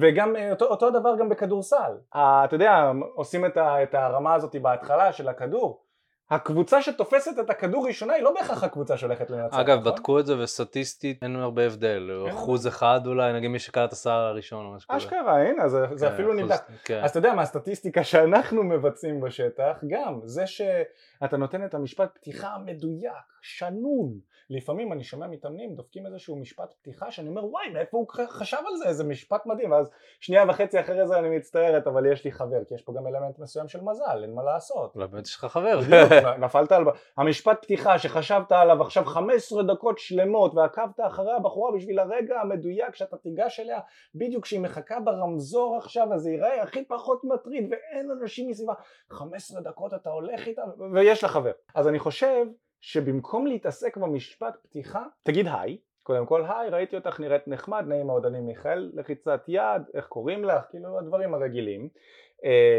[0.01, 1.91] וגם אותו, אותו דבר גם בכדורסל.
[2.09, 5.84] אתה יודע, עושים את, ה, את הרמה הזאת בהתחלה של הכדור.
[6.29, 9.57] הקבוצה שתופסת את הכדור ראשונה היא לא בהכרח הקבוצה שהולכת לנצח.
[9.57, 9.93] אגב, נכון?
[9.93, 12.11] בדקו את זה וסטטיסטית אין הרבה הבדל.
[12.29, 14.97] אחוז אחד אולי, נגיד מי שקלט את הסער הראשון או משהו כזה.
[14.97, 16.61] אשכרה, הנה, זה, כן, זה אפילו אחוז, נבדק.
[16.83, 17.01] כן.
[17.03, 23.13] אז אתה יודע, מהסטטיסטיקה שאנחנו מבצעים בשטח, גם זה שאתה נותן את המשפט פתיחה המדויק,
[23.41, 28.57] שנון, לפעמים אני שומע מתאמנים דופקים איזשהו משפט פתיחה שאני אומר וואי מאיפה הוא חשב
[28.67, 32.31] על זה איזה משפט מדהים ואז שנייה וחצי אחרי זה אני מצטערת אבל יש לי
[32.31, 34.95] חבר כי יש פה גם אלמנט מסוים של מזל אין מה לעשות.
[34.95, 35.79] אולי באמת יש לך חבר.
[36.45, 36.83] נפלת על
[37.17, 43.17] המשפט פתיחה שחשבת עליו עכשיו 15 דקות שלמות ועקבת אחרי הבחורה בשביל הרגע המדויק שאתה
[43.17, 43.79] תיגש אליה
[44.15, 48.73] בדיוק כשהיא מחכה ברמזור עכשיו אז זה ייראה הכי פחות מטריד ואין אנשים מסביבה.
[49.09, 50.61] 15 דקות אתה הולך איתה
[50.93, 51.51] ויש לה חבר.
[51.75, 52.45] אז אני חושב
[52.81, 58.25] שבמקום להתעסק במשפט פתיחה, תגיד היי, קודם כל היי, ראיתי אותך נראית נחמד, נעים מאוד,
[58.25, 61.89] אני מיכאל, לחיצת יד, איך קוראים לך, כאילו הדברים הרגילים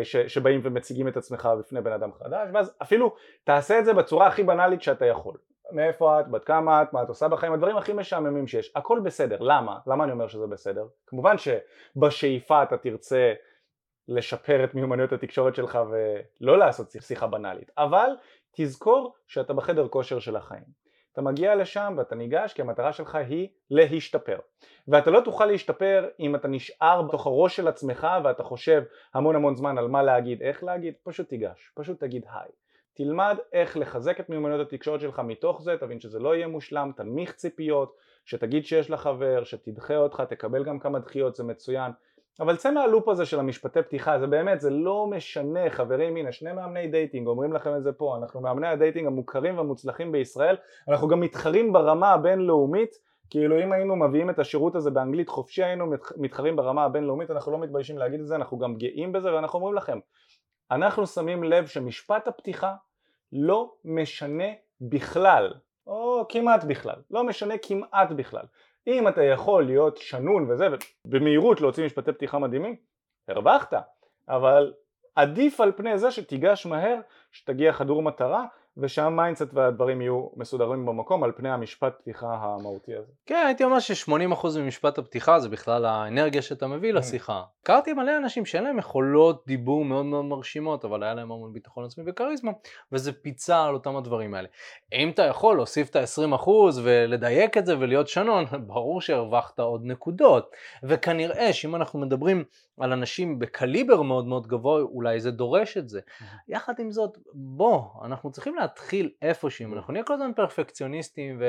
[0.03, 4.27] ש, שבאים ומציגים את עצמך בפני בן אדם חדש, ואז אפילו תעשה את זה בצורה
[4.27, 5.37] הכי בנאלית שאתה יכול.
[5.73, 9.37] מאיפה את, בת כמה את, מה את עושה בחיים, הדברים הכי משעממים שיש, הכל בסדר,
[9.41, 9.79] למה?
[9.87, 10.87] למה אני אומר שזה בסדר?
[11.07, 13.33] כמובן שבשאיפה אתה תרצה
[14.09, 15.79] לשפר את מיומנויות התקשורת שלך
[16.41, 18.11] ולא לעשות שיחה בנאלית, אבל
[18.53, 20.86] תזכור שאתה בחדר כושר של החיים.
[21.17, 24.39] אתה מגיע לשם ואתה ניגש כי המטרה שלך היא להשתפר.
[24.89, 28.83] ואתה לא תוכל להשתפר אם אתה נשאר בתוך הראש של עצמך ואתה חושב
[29.15, 32.51] המון המון זמן על מה להגיד, איך להגיד, פשוט תיגש, פשוט תגיד היי.
[32.95, 37.33] תלמד איך לחזק את מיומנויות התקשורת שלך מתוך זה, תבין שזה לא יהיה מושלם, תנמיך
[37.33, 41.93] ציפיות, שתגיד שיש לך חבר, שתדחה אותך, תקבל גם כמה דחיות, זה מצוין,
[42.41, 46.53] אבל צא מהלופ הזה של המשפטי פתיחה, זה באמת, זה לא משנה, חברים, הנה, שני
[46.53, 50.57] מאמני דייטינג אומרים לכם את זה פה, אנחנו מאמני הדייטינג המוכרים והמוצלחים בישראל,
[50.89, 52.91] אנחנו גם מתחרים ברמה הבינלאומית,
[53.31, 57.59] כאילו אם היינו מביאים את השירות הזה באנגלית חופשי היינו מתחרים ברמה הבינלאומית, אנחנו לא
[57.59, 59.99] מתביישים להגיד את זה, אנחנו גם גאים בזה ואנחנו אומרים לכם,
[60.71, 62.75] אנחנו שמים לב שמשפט הפתיחה
[63.33, 64.49] לא משנה
[64.81, 65.55] בכלל,
[65.87, 68.45] או כמעט בכלל, לא משנה כמעט בכלל.
[68.87, 70.67] אם אתה יכול להיות שנון וזה,
[71.05, 72.77] ובמהירות להוציא משפטי פתיחה מדהימים,
[73.29, 73.73] הרווחת,
[74.29, 74.73] אבל
[75.15, 76.97] עדיף על פני זה שתיגש מהר,
[77.33, 78.47] שתגיע חדור מטרה,
[78.79, 83.13] ושם mindset והדברים יהיו מסודרים במקום על פני המשפט פתיחה המהותי הזה.
[83.27, 86.97] כן, הייתי אומר ש-80% ממשפט הפתיחה זה בכלל האנרגיה שאתה מביא mm.
[86.97, 87.43] לשיחה.
[87.63, 91.85] הכרתי מלא אנשים שאין להם יכולות דיבור מאוד מאוד מרשימות, אבל היה להם המון ביטחון
[91.85, 92.53] עצמי וכריזמה,
[92.93, 94.49] וזה פיצה על אותם הדברים האלה.
[94.93, 96.51] אם אתה יכול להוסיף את ה-20%
[96.83, 100.51] ולדייק את זה ולהיות שנון, ברור שהרווחת עוד נקודות.
[100.83, 102.45] וכנראה שאם אנחנו מדברים
[102.81, 106.01] על אנשים בקליבר מאוד מאוד גבוה, אולי זה דורש את זה.
[106.01, 106.25] Mm-hmm.
[106.49, 111.43] יחד עם זאת, בוא, אנחנו צריכים להתחיל איפשהו, אנחנו נהיה כל הזמן פרפקציוניסטים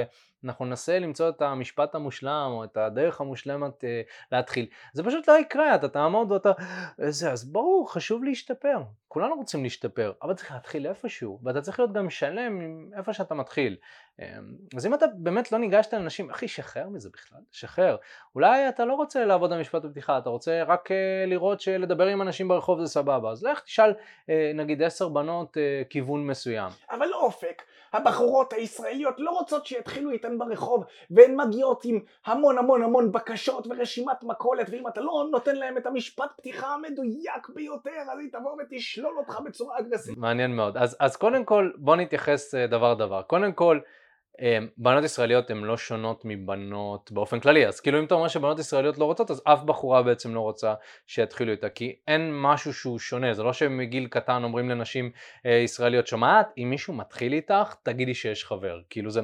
[0.48, 3.88] ואנחנו ננסה למצוא את המשפט המושלם או את הדרך המושלמת uh,
[4.32, 6.52] להתחיל, זה פשוט לא יקרה, אתה תעמוד ואתה,
[6.98, 11.94] זה, אז ברור, חשוב להשתפר, כולנו רוצים להשתפר, אבל צריך להתחיל איפשהו, ואתה צריך להיות
[11.94, 13.76] גם שלם עם איפה שאתה מתחיל.
[14.22, 14.26] אמ,
[14.76, 17.98] אז אם אתה באמת לא ניגשת לאנשים, אחי, שחרר מזה בכלל, שחרר.
[18.36, 22.22] אולי אתה לא רוצה לעבוד על משפט הפתיחה, אתה רוצה רק אה, לראות שלדבר עם
[22.22, 23.94] אנשים ברחוב זה סבבה, אז לך תשאל
[24.30, 26.72] אה, נגיד עשר בנות אה, כיוון מסוים.
[26.92, 27.62] אבל אופק,
[27.94, 34.24] הבחורות הישראליות לא רוצות שיתחילו איתן ברחוב והן מגיעות עם המון המון המון בקשות ורשימת
[34.24, 39.18] מכולת ואם אתה לא נותן להם את המשפט פתיחה המדויק ביותר אז היא תבוא ותשלול
[39.18, 40.18] אותך בצורה אגרסיבית.
[40.20, 40.78] מעניין מאוד.
[40.78, 43.22] אז, אז קודם כל בוא נתייחס דבר דבר.
[43.22, 43.80] קודם כל
[44.78, 48.98] בנות ישראליות הן לא שונות מבנות באופן כללי, אז כאילו אם אתה אומר שבנות ישראליות
[48.98, 50.74] לא רוצות, אז אף בחורה בעצם לא רוצה
[51.08, 55.12] שיתחילו איתה, כי אין משהו שהוא שונה, זה לא שמגיל קטן אומרים לנשים
[55.46, 59.22] אה, ישראליות, שומעת, אם מישהו מתחיל איתך, תגידי שיש חבר, כאילו זה,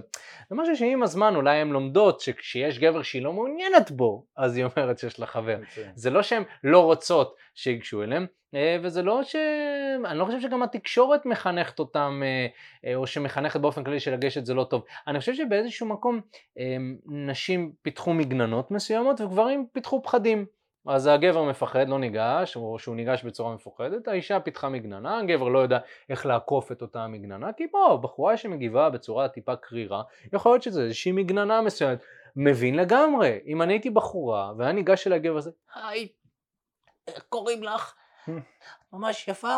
[0.49, 4.65] זה משהו שעם הזמן אולי הן לומדות שכשיש גבר שהיא לא מעוניינת בו, אז היא
[4.65, 5.57] אומרת שיש לה חבר,
[5.95, 9.35] זה לא שהן לא רוצות שיגשו אליהם, אה, וזה לא ש...
[10.05, 12.47] אני לא חושב שגם התקשורת מחנכת אותם, אה,
[12.85, 14.83] אה, או שמחנכת באופן כללי שלגשת זה לא טוב.
[15.07, 16.21] אני חושב שבאיזשהו מקום
[17.05, 20.45] נשים פיתחו מגננות מסוימות וגברים פיתחו פחדים.
[20.87, 25.59] אז הגבר מפחד, לא ניגש, או שהוא ניגש בצורה מפוחדת, האישה פיתחה מגננה, הגבר לא
[25.59, 25.79] יודע
[26.09, 30.03] איך לעקוף את אותה מגננה, כי בוא, בחורה שמגיבה בצורה טיפה קרירה,
[30.33, 32.03] יכול להיות שזה איזושהי מגננה מסוימת.
[32.35, 36.07] מבין לגמרי, אם אני הייתי בחורה, והיה ניגש אל הגבר הזה, היי,
[37.07, 37.93] איך קוראים לך?
[38.93, 39.57] ממש יפה,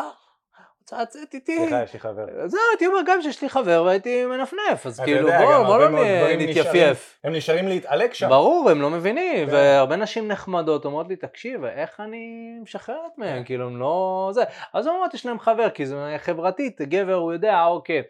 [0.92, 1.56] לצאת איתי.
[1.58, 2.26] סליחה, יש לי חבר.
[2.46, 5.88] זהו, הייתי אומר גם שיש לי חבר והייתי מנפנף, אז כאילו בוא, בוא לא
[6.38, 7.18] נתייפייף.
[7.24, 8.28] הם נשארים להתעלק שם.
[8.28, 9.54] ברור, הם לא מבינים, כן.
[9.54, 14.30] והרבה נשים נחמדות אומרות לי, תקשיב, איך אני משחררת מהם, כאילו הם לא...
[14.34, 14.42] זה.
[14.72, 18.02] אז אומרות, יש להם חבר, כי זה חברתית, גבר הוא יודע, אוקיי.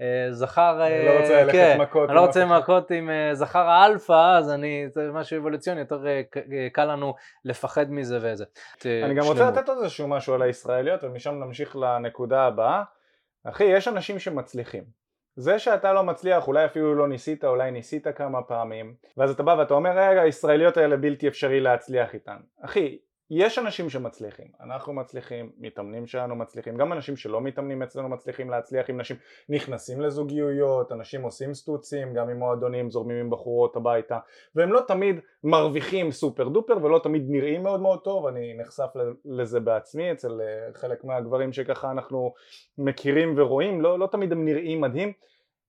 [0.00, 3.68] אה, זכר, אני לא רוצה ללכת כן, מכות, אני לא רוצה מכות עם אה, זכר
[3.68, 6.22] האלפא, אז אני, זה משהו אבולוציוני, יותר אה,
[6.72, 8.44] קל לנו לפחד מזה וזה.
[8.84, 12.82] אני גם רוצה לתת עוד איזשהו משהו על הישראליות, ומשם נמשיך לנקודה הבאה.
[13.44, 15.02] אחי, יש אנשים שמצליחים.
[15.36, 19.50] זה שאתה לא מצליח, אולי אפילו לא ניסית, אולי ניסית כמה פעמים, ואז אתה בא
[19.58, 22.36] ואתה אומר, רגע, הישראליות האלה בלתי אפשרי להצליח איתן.
[22.60, 22.98] אחי,
[23.30, 28.90] יש אנשים שמצליחים, אנחנו מצליחים, מתאמנים שלנו מצליחים, גם אנשים שלא מתאמנים אצלנו מצליחים להצליח
[28.90, 29.16] עם נשים,
[29.48, 34.18] נכנסים לזוגיות, אנשים עושים סטוצים, גם עם מועדונים, זורמים עם בחורות הביתה,
[34.54, 38.90] והם לא תמיד מרוויחים סופר דופר ולא תמיד נראים מאוד מאוד טוב, אני נחשף
[39.24, 42.34] לזה בעצמי אצל אה, חלק מהגברים שככה אנחנו
[42.78, 45.12] מכירים ורואים, לא, לא תמיד הם נראים מדהים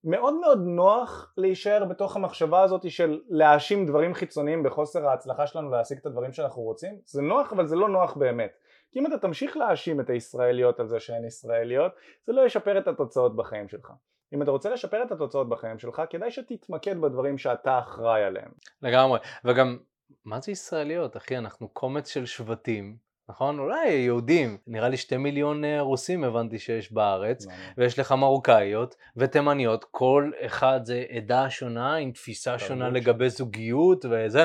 [0.04, 5.98] מאוד מאוד נוח להישאר בתוך המחשבה הזאת של להאשים דברים חיצוניים בחוסר ההצלחה שלנו להשיג
[5.98, 6.98] את הדברים שאנחנו רוצים.
[7.04, 8.56] זה נוח אבל זה לא נוח באמת.
[8.92, 11.92] כי אם אתה תמשיך להאשים את הישראליות על זה שהן ישראליות
[12.26, 13.92] זה לא ישפר את התוצאות בחיים שלך.
[14.34, 18.50] אם אתה רוצה לשפר את התוצאות בחיים שלך כדאי שתתמקד בדברים שאתה אחראי עליהם.
[18.82, 19.18] לגמרי.
[19.44, 19.78] וגם
[20.24, 21.38] מה זה ישראליות אחי?
[21.38, 22.96] אנחנו קומץ של שבטים
[23.28, 23.58] נכון?
[23.58, 27.46] אולי יהודים, נראה לי שתי מיליון אה, רוסים הבנתי שיש בארץ,
[27.78, 34.44] ויש לך מרוקאיות ותימניות, כל אחד זה עדה שונה עם תפיסה שונה לגבי זוגיות וזה.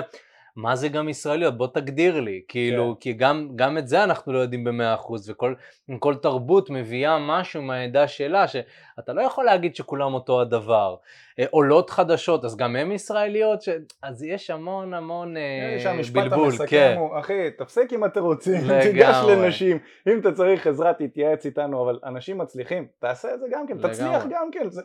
[0.55, 1.57] מה זה גם ישראליות?
[1.57, 3.01] בוא תגדיר לי, כאילו, כן.
[3.01, 5.29] כי גם, גם את זה אנחנו לא יודעים במאה אחוז,
[5.89, 10.95] וכל תרבות מביאה משהו מהעדה שלה, שאתה לא יכול להגיד שכולם אותו הדבר.
[11.39, 13.69] אה, עולות חדשות, אז גם הן ישראליות, ש...
[14.03, 15.41] אז יש המון המון אה,
[15.77, 16.95] יש שהמשפט בלבול, המסכם כן.
[16.99, 18.81] הוא, אחי, תפסיק עם התירוצים, לגמרי.
[18.81, 23.67] תיגש לנשים, אם אתה צריך עזרה תתייעץ איתנו, אבל אנשים מצליחים, תעשה את זה גם
[23.67, 23.93] כן, לגמרי.
[23.93, 24.81] תצליח גם כן, זה-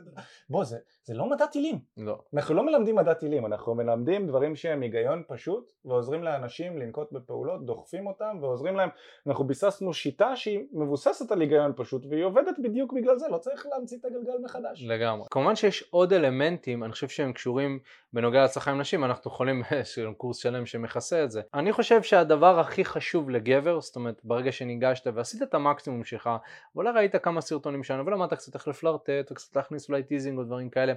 [0.51, 1.79] בוא, זה- זה לא מדע טילים.
[1.97, 2.19] לא.
[2.35, 7.67] אנחנו לא מלמדים מדע טילים, אנחנו מלמדים דברים שהם היגיון פשוט ועוזרים לאנשים לנקוט בפעולות,
[7.67, 8.89] דוחפים אותם ועוזרים להם.
[9.27, 13.67] אנחנו ביססנו שיטה שהיא מבוססת על היגיון פשוט והיא עובדת בדיוק בגלל זה, לא צריך
[13.71, 14.85] להמציא את הגלגל מחדש.
[14.87, 15.27] לגמרי.
[15.31, 16.13] כמובן שיש עוד
[16.45, 17.79] אלמנטים, אני חושב שהם קשורים
[18.13, 21.41] בנוגע להצלחה עם נשים, אנחנו יכולים, יש לנו קורס שלם שמכסה את זה.
[21.55, 26.31] אני חושב שהדבר הכי חשוב לגבר, זאת אומרת, ברגע שניגשת ועשית את המקסימום שלך,
[26.75, 30.71] ואולי ראית כמה סרטונים שלנו, ולמדת קצת איך לפלרטט, וקצת להכניס אולי teasing או דברים
[30.71, 30.93] כאלה,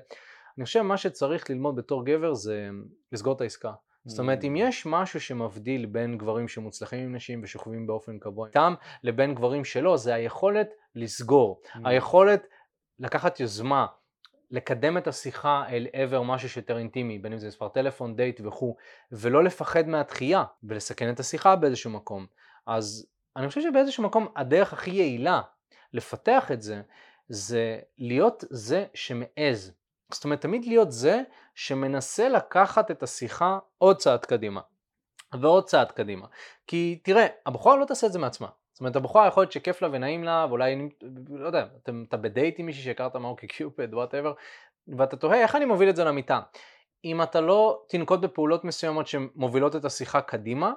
[0.57, 2.69] אני חושב מה שצריך ללמוד בתור גבר זה
[3.11, 3.71] לסגור את העסקה.
[4.05, 8.73] זאת אומרת, אם יש משהו שמבדיל בין גברים שמוצלחים עם נשים ושוכבים באופן קבוע איתם,
[9.03, 11.61] לבין גברים שלא, זה היכולת לסגור.
[11.85, 12.47] היכולת
[12.99, 13.85] לקחת יוזמה,
[14.51, 18.75] לקדם את השיחה אל עבר משהו שיותר אינטימי, בין אם זה מספר טלפון, דייט וכו',
[19.11, 22.25] ולא לפחד מהדחייה ולסכן את השיחה באיזשהו מקום.
[22.65, 25.41] אז אני חושב שבאיזשהו מקום הדרך הכי יעילה
[25.93, 26.81] לפתח את זה,
[27.29, 29.71] זה להיות זה שמעז.
[30.11, 31.21] זאת אומרת, תמיד להיות זה
[31.55, 34.61] שמנסה לקחת את השיחה עוד צעד קדימה.
[35.41, 36.27] ועוד צעד קדימה.
[36.67, 38.47] כי תראה, הבחורה לא תעשה את זה מעצמה.
[38.77, 40.89] זאת אומרת, הבחורה יכול להיות שכיף לה ונעים לה, ואולי,
[41.29, 44.33] לא יודע, אתה, אתה בדייט עם מישהי שהכרת מ OkCupid, whatever,
[44.87, 46.39] ואתה תוהה איך אני מוביל את זה למיטה.
[47.05, 50.73] אם אתה לא תנקוט בפעולות מסוימות שמובילות את השיחה קדימה,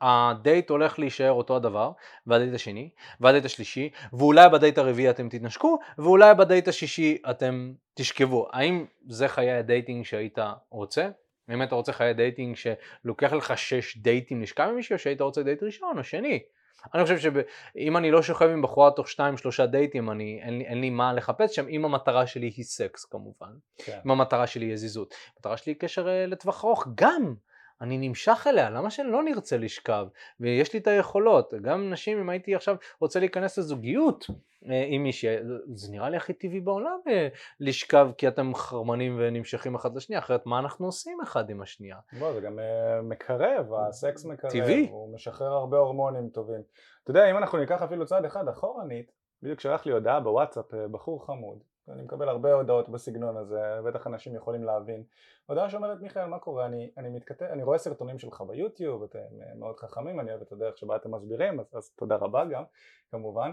[0.00, 1.90] הדייט הולך להישאר אותו הדבר,
[2.26, 8.48] והדייט השני, והדייט השלישי, ואולי בדייט הרביעי אתם תתנשקו, ואולי בדייט השישי אתם תשכבו.
[8.52, 10.38] האם זה חיי הדייטינג שהיית
[10.70, 11.08] רוצה?
[11.50, 15.42] אם אתה רוצה חיי דייטינג שלוקח לך שש דייטים לשכב עם מישהו, או שהיית רוצה
[15.42, 16.42] דייט ראשון או שני?
[16.94, 20.64] אני חושב שאם אני לא שוכב עם בחורה תוך שתיים שלושה דייטים, אני, אין, לי,
[20.64, 23.52] אין לי מה לחפש שם, אם המטרה שלי היא סקס כמובן.
[23.76, 23.98] כן.
[24.06, 25.14] אם המטרה שלי היא יזיזות.
[25.36, 27.34] המטרה שלי היא קשר אה, לטווח ארוך, גם.
[27.80, 30.06] אני נמשך אליה, למה שלא נרצה לשכב?
[30.40, 34.26] ויש לי את היכולות, גם נשים, אם הייתי עכשיו רוצה להיכנס לזוגיות
[34.70, 35.36] אה, עם מישהי,
[35.74, 37.28] זה נראה לי הכי טבעי בעולם אה,
[37.60, 41.96] לשכב כי אתם חרמנים ונמשכים אחד לשנייה, אחרת מה אנחנו עושים אחד עם השנייה?
[42.18, 44.88] בוא, זה גם אה, מקרב, הסקס מקרב, טבעי.
[44.90, 46.62] הוא משחרר הרבה הורמונים טובים.
[47.02, 49.12] אתה יודע, אם אנחנו ניקח אפילו צעד אחד אחורנית,
[49.42, 51.58] בדיוק שלח לי הודעה בוואטסאפ, אה, בחור חמוד,
[51.92, 55.02] אני מקבל הרבה הודעות בסגנון הזה, בטח אנשים יכולים להבין.
[55.46, 56.66] הודעה שאומרת, מיכאל, מה קורה?
[56.66, 60.52] אני, אני מתכתב, אני רואה סרטונים שלך ביוטיוב, אתם אה, מאוד חכמים, אני אוהב את
[60.52, 62.62] הדרך שבה אתם מסבירים, אז, אז תודה רבה גם,
[63.10, 63.50] כמובן.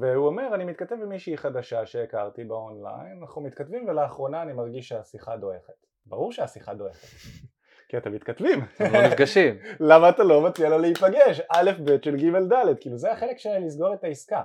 [0.00, 5.36] והוא אומר, אני מתכתב עם מישהי חדשה שהכרתי באונליין, אנחנו מתכתבים ולאחרונה אני מרגיש שהשיחה
[5.36, 5.86] דועכת.
[6.06, 7.06] ברור שהשיחה דועכת.
[7.88, 8.60] כי אתם מתכתבים.
[8.74, 9.58] אתם לא נפגשים.
[9.90, 11.40] למה אתה לא מציע לו להיפגש?
[11.48, 14.42] א' ב' של ג' ד', כאילו זה החלק של לסגור את העסקה.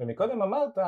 [0.00, 0.78] ומקודם אמרת,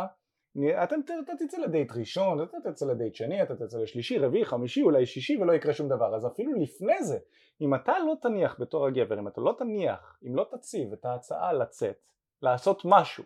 [0.59, 4.83] אתם ת- אתה תצא לדייט ראשון, אתה תצא לדייט שני, אתה תצא לשלישי, רביעי, חמישי,
[4.83, 6.15] אולי שישי ולא יקרה שום דבר.
[6.15, 7.19] אז אפילו לפני זה,
[7.61, 11.53] אם אתה לא תניח בתור הגבר, אם אתה לא תניח, אם לא תציב את ההצעה
[11.53, 11.97] לצאת,
[12.43, 13.25] לעשות משהו,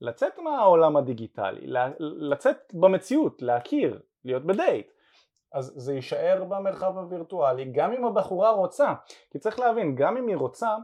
[0.00, 1.66] לצאת מהעולם הדיגיטלי,
[2.00, 4.90] לצאת במציאות, להכיר, להיות בדייט,
[5.52, 8.94] אז זה יישאר במרחב הווירטואלי גם אם הבחורה רוצה
[9.30, 10.76] כי צריך להבין גם אם היא רוצה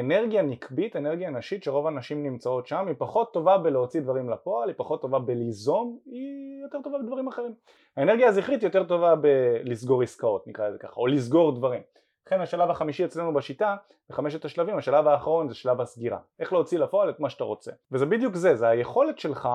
[0.00, 4.76] אנרגיה נקבית, אנרגיה נשית שרוב הנשים נמצאות שם היא פחות טובה בלהוציא דברים לפועל, היא
[4.78, 7.54] פחות טובה בליזום, היא יותר טובה בדברים אחרים
[7.96, 11.82] האנרגיה הזכרית יותר טובה בלסגור עסקאות נקרא לזה ככה או לסגור דברים
[12.26, 13.76] לכן השלב החמישי אצלנו בשיטה,
[14.10, 16.18] בחמשת השלבים, השלב האחרון זה שלב הסגירה.
[16.40, 17.72] איך להוציא לפועל את מה שאתה רוצה.
[17.92, 19.48] וזה בדיוק זה, זה היכולת שלך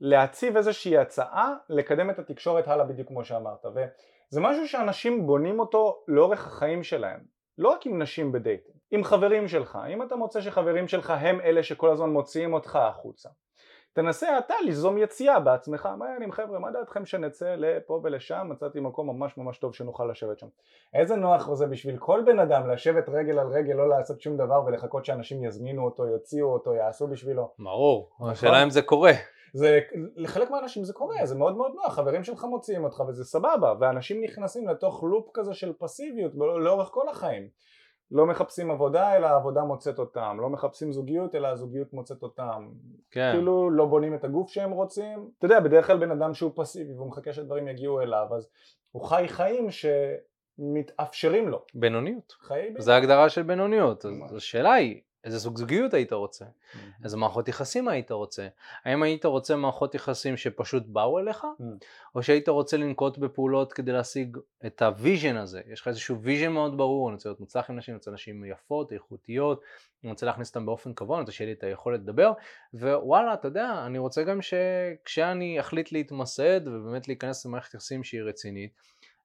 [0.00, 6.04] להציב איזושהי הצעה לקדם את התקשורת הלאה בדיוק כמו שאמרת וזה משהו שאנשים בונים אותו
[6.08, 9.78] לאורך החיים שלהם לא רק עם נשים בדייטים, עם חברים שלך.
[9.88, 13.28] אם אתה מוצא שחברים שלך הם אלה שכל הזמן מוציאים אותך החוצה
[13.96, 15.88] תנסה אתה ליזום יציאה בעצמך.
[15.98, 16.58] מה העניינים חבר'ה?
[16.58, 18.46] מה דעתכם שנצא לפה ולשם?
[18.50, 20.46] מצאתי מקום ממש ממש טוב שנוכל לשבת שם.
[20.94, 24.64] איזה נוח זה בשביל כל בן אדם לשבת רגל על רגל לא לעשות שום דבר
[24.66, 27.50] ולחכות שאנשים יזמינו אותו יוציאו אותו יעשו בשבילו.
[27.58, 28.30] ברור, נכון.
[28.30, 29.12] השאלה אם זה קורה.
[29.52, 29.80] זה,
[30.16, 34.24] לחלק מהאנשים זה קורה, זה מאוד מאוד נוח, חברים שלך מוציאים אותך וזה סבבה, ואנשים
[34.24, 37.48] נכנסים לתוך לופ כזה של פסיביות לא- לאורך כל החיים.
[38.10, 42.68] לא מחפשים עבודה אלא העבודה מוצאת אותם, לא מחפשים זוגיות אלא הזוגיות מוצאת אותם.
[43.10, 43.30] כן.
[43.32, 45.30] כאילו לא בונים את הגוף שהם רוצים.
[45.38, 48.48] אתה יודע, בדרך כלל בן אדם שהוא פסיבי והוא מחכה שדברים יגיעו אליו, אז
[48.90, 49.66] הוא חי חיים
[50.58, 51.64] שמתאפשרים לו.
[51.74, 52.32] בינוניות.
[52.40, 54.04] חיי בן זה ההגדרה של בינוניות.
[54.04, 54.34] אז.
[54.36, 56.44] השאלה היא, איזה סוג זוגיות היית רוצה?
[57.04, 58.48] איזה מערכות יחסים היית רוצה?
[58.84, 61.44] האם היית רוצה מערכות יחסים שפשוט באו אליך?
[61.44, 61.62] Mm.
[62.14, 64.36] או שהיית רוצה לנקוט בפעולות כדי להשיג
[64.66, 65.60] את ה vision הזה?
[65.72, 68.44] יש לך איזשהו vision מאוד ברור, אני רוצה להיות מוצלח עם נשים, אני רוצה נשים
[68.44, 69.62] יפות, איכותיות,
[70.04, 72.32] אני רוצה להכיר אותם באופן קבוע, אני רוצה שיהיה לי את היכולת לדבר,
[72.74, 78.72] ווואלה, אתה יודע, אני רוצה גם שכשאני אחליט להתמסד ובאמת להיכנס למערכת יחסים שהיא רצינית,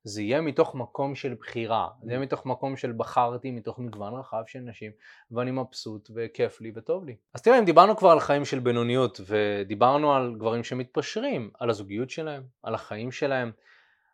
[0.04, 4.44] זה יהיה מתוך מקום של בחירה, זה יהיה מתוך מקום של בחרתי מתוך מגוון רחב
[4.48, 4.92] של נשים
[5.32, 7.16] ואני מבסוט וכיף לי וטוב לי.
[7.34, 12.10] אז תראה, אם דיברנו כבר על חיים של בינוניות ודיברנו על גברים שמתפשרים, על הזוגיות
[12.10, 13.52] שלהם, על החיים שלהם,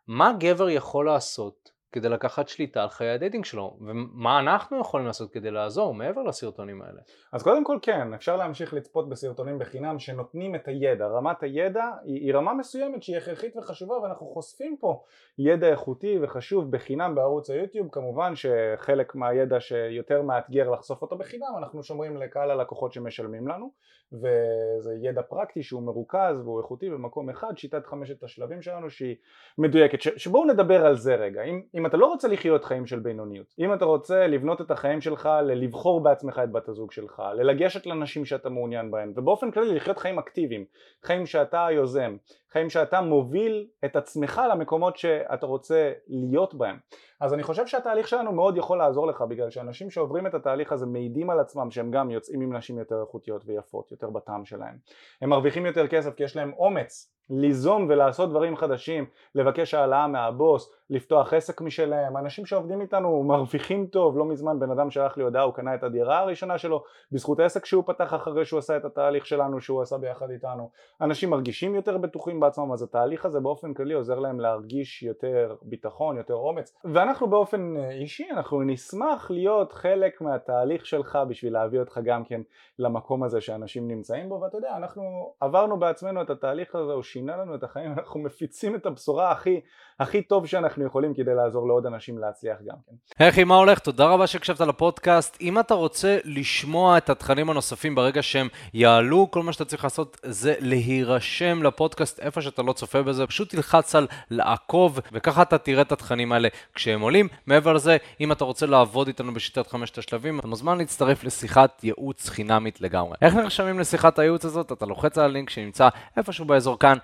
[0.06, 5.30] מה גבר יכול לעשות כדי לקחת שליטה על חיי הדייטינג שלו, ומה אנחנו יכולים לעשות
[5.32, 7.00] כדי לעזור מעבר לסרטונים האלה.
[7.32, 12.20] אז קודם כל כן, אפשר להמשיך לצפות בסרטונים בחינם שנותנים את הידע, רמת הידע היא,
[12.20, 15.02] היא רמה מסוימת שהיא הכרחית וחשובה ואנחנו חושפים פה
[15.38, 21.82] ידע איכותי וחשוב בחינם בערוץ היוטיוב, כמובן שחלק מהידע שיותר מאתגר לחשוף אותו בחינם אנחנו
[21.82, 23.70] שומרים לקהל הלקוחות שמשלמים לנו
[24.12, 29.16] וזה ידע פרקטי שהוא מרוכז והוא איכותי במקום אחד, שיטת חמשת השלבים שלנו שהיא
[29.58, 32.98] מדויקת, ש, שבואו נדבר על זה רגע, אם, אם אתה לא רוצה לחיות חיים של
[32.98, 37.86] בינוניות, אם אתה רוצה לבנות את החיים שלך ללבחור בעצמך את בת הזוג שלך, ללגשת
[37.86, 40.64] לנשים שאתה מעוניין בהן, ובאופן כללי לחיות חיים אקטיביים,
[41.04, 42.16] חיים שאתה יוזם,
[42.52, 46.76] חיים שאתה מוביל את עצמך למקומות שאתה רוצה להיות בהם.
[47.20, 50.86] אז אני חושב שהתהליך שלנו מאוד יכול לעזור לך בגלל שאנשים שעוברים את התהליך הזה
[50.86, 54.78] מעידים על עצמם שהם גם יוצאים עם נשים יותר איכותיות ויפות, יותר בטעם שלהם.
[55.22, 60.74] הם מרוויחים יותר כסף כי יש להם אומץ ליזום ולעשות דברים חדשים, לבקש העלאה מהבוס,
[60.90, 65.42] לפתוח עסק משלהם, אנשים שעובדים איתנו מרוויחים טוב, לא מזמן בן אדם שלח לי הודעה,
[65.42, 69.26] הוא קנה את הדירה הראשונה שלו בזכות עסק שהוא פתח אחרי שהוא עשה את התהליך
[69.26, 70.70] שלנו שהוא עשה ביחד איתנו,
[71.00, 76.16] אנשים מרגישים יותר בטוחים בעצמם, אז התהליך הזה באופן כללי עוזר להם להרגיש יותר ביטחון,
[76.16, 82.24] יותר אומץ, ואנחנו באופן אישי, אנחנו נשמח להיות חלק מהתהליך שלך בשביל להביא אותך גם
[82.24, 82.40] כן
[82.78, 87.54] למקום הזה שאנשים נמצאים בו, ואתה יודע, אנחנו עברנו בעצמנו את התהליך הזה, שינה לנו
[87.54, 89.60] את החיים, אנחנו מפיצים את הבשורה הכי,
[90.00, 92.94] הכי טוב שאנחנו יכולים כדי לעזור לעוד אנשים להצליח גם כן.
[93.18, 93.78] היי אחי, מה הולך?
[93.78, 95.36] תודה רבה שהקשבת לפודקאסט.
[95.40, 100.20] אם אתה רוצה לשמוע את התכנים הנוספים ברגע שהם יעלו, כל מה שאתה צריך לעשות
[100.22, 105.82] זה להירשם לפודקאסט איפה שאתה לא צופה בזה, פשוט תלחץ על לעקוב, וככה אתה תראה
[105.82, 107.28] את התכנים האלה כשהם עולים.
[107.46, 112.28] מעבר לזה, אם אתה רוצה לעבוד איתנו בשיטת חמשת השלבים, אתה מוזמן להצטרף לשיחת ייעוץ
[112.28, 113.16] חינמית לגמרי.
[113.22, 114.72] איך נרשמים לשיחת הייעוץ הזאת?
[114.72, 116.98] אתה לוחץ על הלינק שנמצא איפשהו באזור כאן,